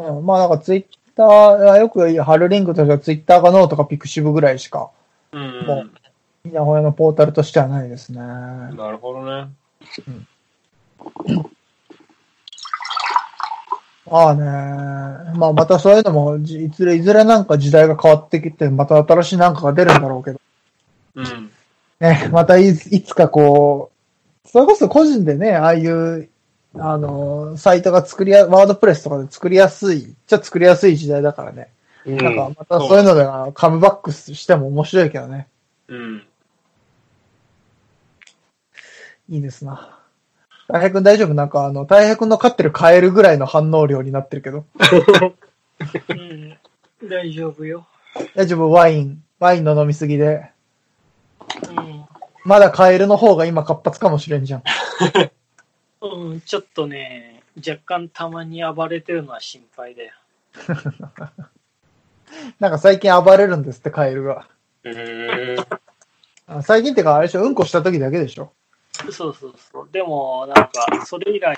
[0.03, 0.85] ら、うん、まあなんかツイッ
[1.15, 4.89] ター、よく貼るリンクとしてはツイッターかノートかピクシブぐらいしか、
[5.31, 5.65] うん。
[5.65, 5.85] も
[6.43, 8.19] 稲穂屋のポータルとしてはないですね。
[8.19, 9.49] なるほどね。
[14.07, 14.45] ああね
[15.35, 20.41] まあまたそういうのも、じいずれいずれなんか時代が変わってきて、また新しいなんかが出るんだろうけど、
[21.15, 21.51] うん。
[21.99, 23.91] ね、またいいつかこ
[24.45, 26.29] う、それこそ個人でね、ああいう、
[26.77, 31.69] あの、サイトが作りや、ワードプレスとかで作りやすい、ちょっと作りやすい時代だからね。
[32.05, 35.47] うんなんかまたそういうのでカムバックしても面白いけどね。
[35.87, 36.23] うん。
[39.27, 39.97] いいですな。
[40.67, 41.33] 大平君大丈夫？
[41.33, 44.65] なんかあの、大平君の飼ってるカエルぐらいの反応量になってるけど。
[46.09, 46.57] うん。
[47.09, 47.87] 大丈夫よ。
[48.35, 48.69] 大丈夫？
[48.69, 50.51] ワイン、ワインの飲みすぎで。
[51.75, 52.05] うん。
[52.43, 54.63] まだカエルの方が今活発かもしれんじゃん。
[56.13, 60.13] うん、ちょっとね、若干たまに暴れてるのは心配だよ。
[62.59, 64.47] なんか最近暴れるんですって、カエルが。
[64.83, 65.55] へえ。
[66.47, 68.53] あ最近ってか、あれでしょ、うんこした時だけでしょ。
[69.11, 69.89] そうそうそう。
[69.91, 70.71] でも、なんか、
[71.05, 71.57] それ以来、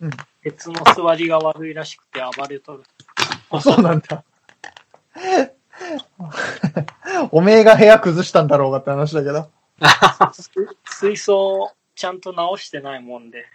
[0.00, 0.10] うん
[0.42, 2.82] 鉄の座りが悪いらしくて暴れとる。
[3.48, 4.22] あ、そうなんだ。
[7.30, 9.50] おめえが部屋崩したんだろうがって話だけど。
[10.84, 13.46] 水槽、ちゃんと直してないもんで。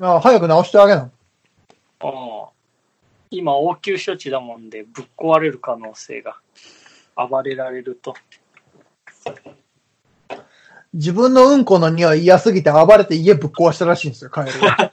[0.00, 1.10] あ早く直してあげな。
[2.02, 2.50] うん
[3.32, 6.36] 今、応急処置だもんで、ぶっ壊れる可能性が。
[7.16, 8.14] 暴れられると。
[10.92, 14.92] 自分のうんこの匂い嫌すぎて暴れて家ぶっ壊したらしいんですよ、カエルが。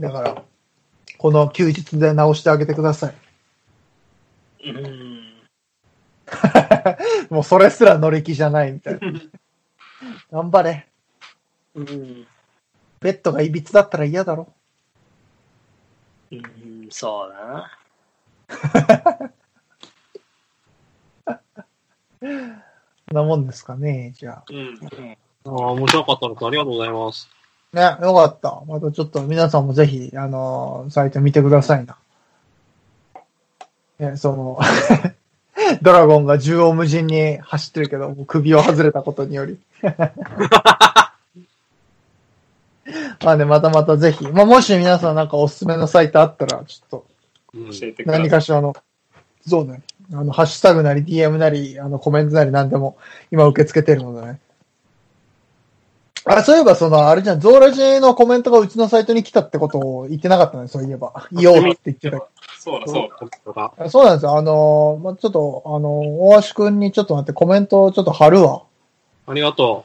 [0.00, 0.42] だから、
[1.16, 3.14] この休日で直してあげてください。
[4.66, 5.33] うん。
[7.30, 9.00] もうそれすら乗り気じゃないみたいな。
[10.30, 10.86] 頑張れ。
[11.74, 12.26] うん。
[13.00, 14.48] ベッドがいびつだったら嫌だろ。
[16.32, 17.70] うん、そうだな。
[22.20, 24.44] そんなもんですかね、じゃあ。
[24.48, 24.78] うん。
[25.46, 26.46] ああ、面白かったです。
[26.46, 27.28] ありがとうございます。
[27.72, 28.62] ね、よかった。
[28.66, 31.98] またちょっと皆さんもぜひ、あのーサイト見てくださいな。
[33.98, 34.58] ね、その、
[35.82, 39.58] ドラゴンが縦横無尽に走ってるけど、首を外れたことにより。
[43.24, 44.26] まあね、またまたぜひ。
[44.28, 47.06] まあもし皆さんなんかおすすめのサイトあったら、ちょっと。
[48.04, 48.74] 何かしらの、
[49.46, 49.82] そうね。
[50.12, 52.98] あの、ハッシュタグなり DM なり、あの、コメントなり何でも
[53.30, 54.40] 今受け付けてるのでね。
[56.26, 61.28] あ、そういえばその、あれじゃん、ゾーラジのコメントがうちのサイトに来たってことを言ってなかったね、そういえば。
[61.32, 62.26] 言おうって言ってた。
[62.58, 64.38] そうだそうそうなんですよ。
[64.38, 68.62] あの、まあ、ちょっと、あの、大橋くんにちょっと待って、コメントをちょっと貼るわ。
[69.26, 69.84] ありがと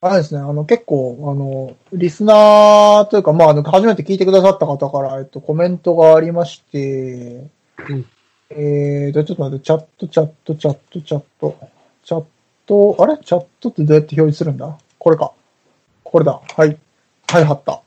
[0.00, 7.44] あれですね、あの、結構、あの、リスナーというか、まあ、あの、初めて聞いてくださった方から、えっと、コメントがありまして、
[7.88, 8.06] うん
[8.50, 11.56] えーと、ちょっと待って、チャット、チャット、チャット、チャット、
[12.02, 12.24] チャッ
[12.66, 13.18] ト、あれ？
[13.18, 14.78] チャットってどうやって表示するんだ？
[14.98, 15.32] これか。
[16.10, 16.40] これだ。
[16.56, 16.76] はい。
[17.28, 17.80] はい、貼った。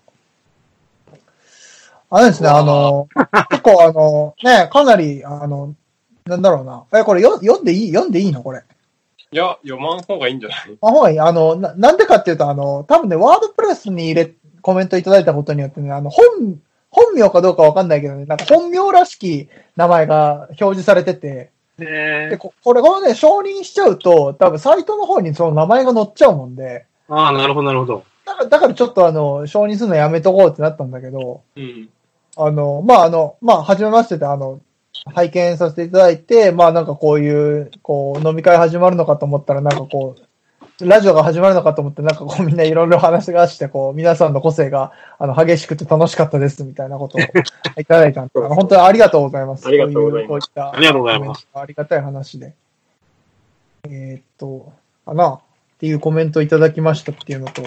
[2.10, 3.10] あれですね、あの、
[3.50, 5.76] 結構あの、ね、かなり、あの、
[6.26, 6.86] なんだろうな。
[6.98, 7.92] え、これよ読んでいい？
[7.92, 8.42] 読んでいいの？
[8.42, 8.64] これ。
[9.32, 10.60] いや、読まん方がいいんじゃない？
[10.82, 11.20] あ、ほうがいい。
[11.20, 21.82] あの、な、なんでかっていうと、あの、多分ね、ワードプレスに入れ、コメントいただいたことによってね、あの、本、本名かどうかわかんないけどね、なんか本名らしき名前が表示されてて、う。
[21.82, 28.04] で、へここれ、このね、承認しちゃうと、多分サイトの方にその名前が載っちゃうもんで、ああ、なるほど、なるほど。
[28.34, 31.90] だから、だからちょっとあの、承認するのやめとこうってなったんだけど、うん。
[32.36, 34.60] あの、まあ、あの、まあ、はじめましてで、あの、
[35.14, 40.24] 拝見させていただいて、まあ、なんかこういう、こう、飲み会始まるのかと思ったら、なんかこう、
[40.88, 49.68] ラジオが始まるのかと思って、なんかこう、みんないろいろ話がして、こう、皆さんの個性が、あの、激しくて楽しかったです、みたいなことをいただいたんで、あの本当にありがとうございます。
[49.68, 51.48] ありがとうございますこういうこういった、ありがとうございます。
[51.54, 52.54] ありがたい話で。
[53.86, 54.72] えーっと、
[55.06, 55.34] かな？
[55.34, 55.40] っ
[55.78, 57.62] ていうコメントいただきましたっていうのと、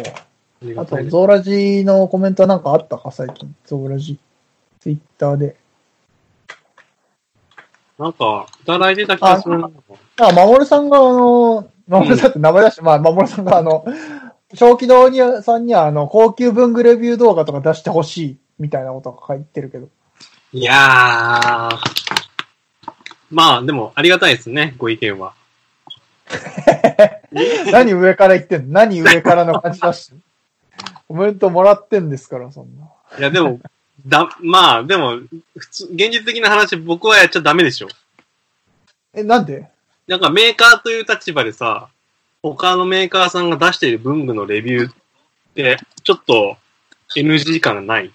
[0.76, 3.54] あと、ゾーラジのコメントはなんかあったか、最近。
[3.66, 4.18] ゾーラジ。
[4.80, 5.56] ツイッターで。
[7.98, 9.70] なんか、いただいてた気がするな。
[10.20, 13.84] あ、まもるさんが、あの、まもるさんって名前出して、まあ、まもるさんが、あの、
[14.54, 19.88] 小気道にさんには、あの、高級文具レビュー動画とか出してほしい、みたいなことが書いてるけど。
[20.52, 21.76] いやー。
[23.30, 25.34] まあ、でも、ありがたいですね、ご意見は。
[27.70, 28.72] 何上から言ってんの？
[28.72, 30.22] 何上からの感じ出してんの？
[31.08, 32.88] コメントもらってんですから、そんな。
[33.18, 33.60] いや、でも、
[34.06, 35.18] だ、まあ、でも、
[35.56, 37.88] 普通、現実的な話、僕はやっちゃダメでしょ。
[39.14, 39.68] え、なんで？
[40.06, 41.88] なんかメーカーという立場でさ、
[42.42, 44.94] 他のメーカーさんが出している文具のレビューっ
[45.54, 46.56] て、ちょっと
[47.16, 48.12] NG 感がない。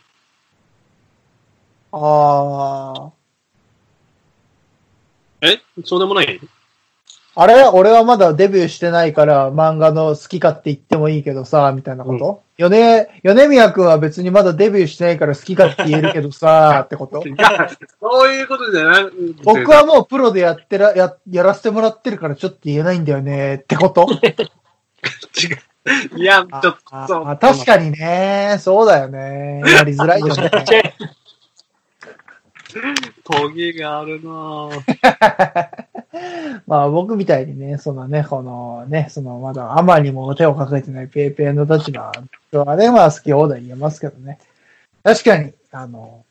[1.91, 3.11] ああ。
[5.41, 5.59] え？
[5.83, 6.39] そうでもない？
[7.33, 7.63] あれ？
[7.65, 17.25] 俺はまだデビューしてないから漫画の好き勝手言ってもいいけどさ、みたいなこと、米、米宮くんは別にまだデビューしてないから好き勝手言えるけどさ、 ってこと？
[17.25, 17.69] いや、
[18.01, 19.05] そういうことじゃない。
[19.43, 24.07] 僕はもうプロでやってら、や、やらせてもらってるからちょっと言えないんだよね、ってこと？
[24.21, 25.47] 違
[26.15, 26.19] う。
[26.19, 29.61] いや、ちょっと、そうあ確かにね、そうだよね。
[29.65, 30.51] やりづらいよね。
[33.23, 35.90] トゲがあるなぁ。
[36.67, 42.11] まあ僕みたいにね、そのね、このね、そのまだあまりにも手をかけてないペイペイの立場
[42.51, 44.39] はね、まあ好き放題言えますけどね。
[45.03, 46.23] 確かに、あの、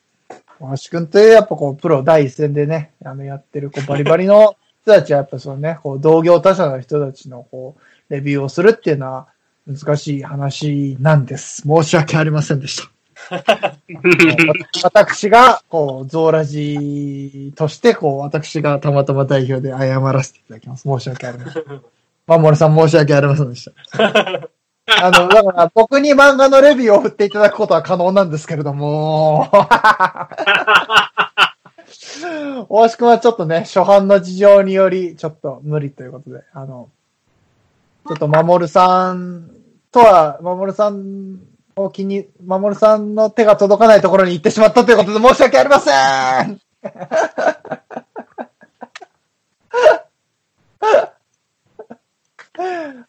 [0.61, 9.29] 大橋くんとやっぱこうプロ第一線でね、あのやってるこうバリバリの人たちはやっぱそのね、こう同業他社の人たちのこう、レビューをするっていうのは
[9.67, 11.63] 難しい話なんです。
[11.63, 13.00] 申し訳ありませんでした。
[14.83, 20.83] 私が、こう、ゾーラジとして、こう、私がたまたま代表で謝らせていただきます。
[20.83, 21.65] 申し訳ありません。
[22.27, 23.73] まもるさん申し訳ありませんでした。
[25.03, 29.49] あの、だから僕に漫画のレビューを振っていただくことは可能なんですけれども、
[32.69, 36.89] 大橋くんはちょっとね、初版の事情により、ちょっと無理ということで、あの、
[38.07, 39.51] ちょっとまもるさん
[39.93, 41.41] とは、まもるさん
[41.85, 46.61] を気に、まもるさんの手が届かないところに行ってしまったということで申し訳ありません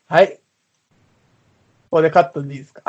[0.05, 0.39] はい。
[1.89, 2.83] ここでカットでいいですか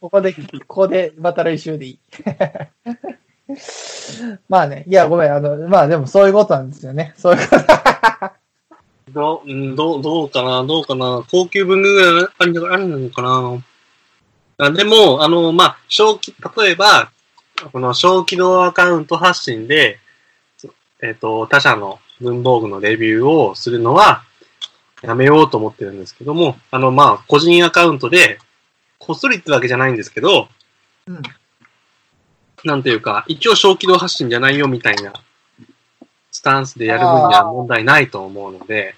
[0.00, 1.98] ここで、ここで、また来週でいい。
[4.48, 7.14] まあね、いや、ごめん、あの、まあでもそういうことなんですよね。
[7.16, 7.64] そういうこと。
[9.12, 11.24] どう、うんどう、どうかな、どうかな。
[11.30, 13.64] 高級文具ぐらいあるあるのかな。
[14.58, 17.10] あでも、あの、まあ、小規、例えば、
[17.72, 19.98] この小規模アカウント発信で、
[21.02, 24.24] えっ、と、他社の文房具のレビューをするのは、
[25.02, 28.38] やめようと思ってるんですけども、あの、まあ、個人アカウントで、
[28.98, 30.48] こっそりってわけじゃないんですけど、
[31.06, 31.22] うん。
[32.64, 35.12] なんていうか、一応小規模発信じゃないよみたいな
[36.30, 38.94] スタンスでやる分には問題ないと思うので、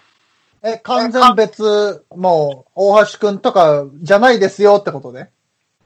[0.63, 5.29] え、完全別、もう、大橋くんとかじゃないですよってことで。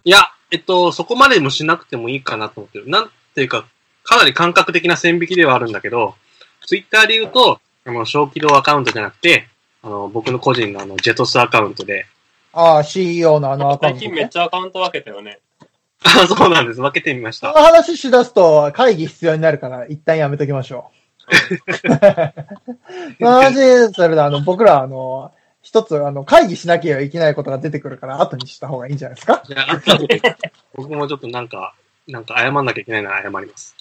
[0.05, 0.19] いや、
[0.51, 2.89] えっと、そこまでもしなくてもいいかなと思ってる。
[2.89, 3.67] なんていうか、
[4.03, 6.15] かなり感覚的な線引きではあるんだけど、
[6.67, 9.49] ツイッターで言うと、あの、小規模アカウントじゃなくて、
[9.83, 12.07] あの、僕の個人のあの、ジェトスアカウントで、
[12.53, 15.39] ああ、CEO のあのアカウント、最近めっちゃアカウント分けたよね。
[16.05, 16.81] あ、 そうなんです。
[16.81, 17.53] 分けてみました。
[17.53, 21.01] その話しだすと会議必要になるから、一旦やめときましょう。
[21.77, 23.55] その話
[23.93, 25.33] すると、あの、僕ら、あの、
[25.63, 29.43] 一つ、あの、会議しなきゃいけないことが出てくるから、後にした方がいいんじゃないですか？
[29.49, 30.23] いや後で
[30.75, 31.75] 僕もちょっとなんか、
[32.09, 33.77] なんか謝んなきゃいけないなら謝ります。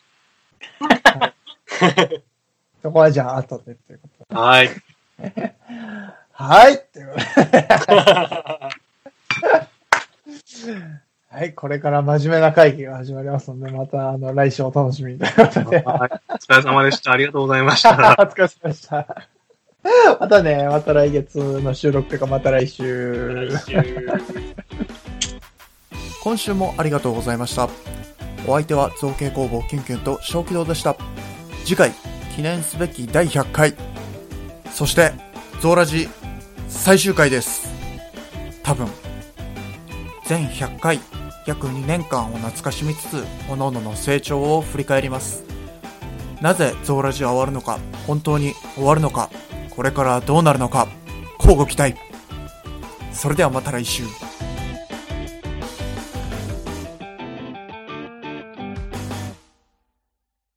[2.81, 4.39] そこはじゃあ、後でということで。
[4.39, 4.69] はい。
[6.33, 6.81] はい。
[11.31, 11.53] はい。
[11.53, 15.77] これから真面目な会議が始まりますので、また、あの、来週お楽しみにということで。
[15.81, 16.21] はい。
[16.29, 17.11] お疲れ様でした。
[17.11, 17.95] ありがとうございましおた。
[18.31, 19.29] 疲れ様でした。
[20.19, 23.49] またね、また来月の収録とか、また来週。
[23.49, 23.77] 来週。
[26.21, 27.69] 今週もありがとうございました。
[28.45, 30.97] お相手は造形工房キュンキュンと小気道でした。
[31.63, 31.93] 次回、
[32.35, 33.75] 記念すべき第100回。
[34.71, 35.13] そして、
[35.61, 36.09] ゾーラジ
[36.67, 37.69] 最終回です。
[38.63, 38.87] 多分。
[40.25, 40.99] 全100回、
[41.45, 45.43] 約2年間を懐かしみつつ、各々の成長を振り返ります。
[46.41, 49.29] なぜゾーラジは終わるのか、本当に終わるのか、
[49.79, 50.89] これからどうなるのか、
[51.39, 51.95] 乞うご期待。
[53.13, 54.03] それではまた来週。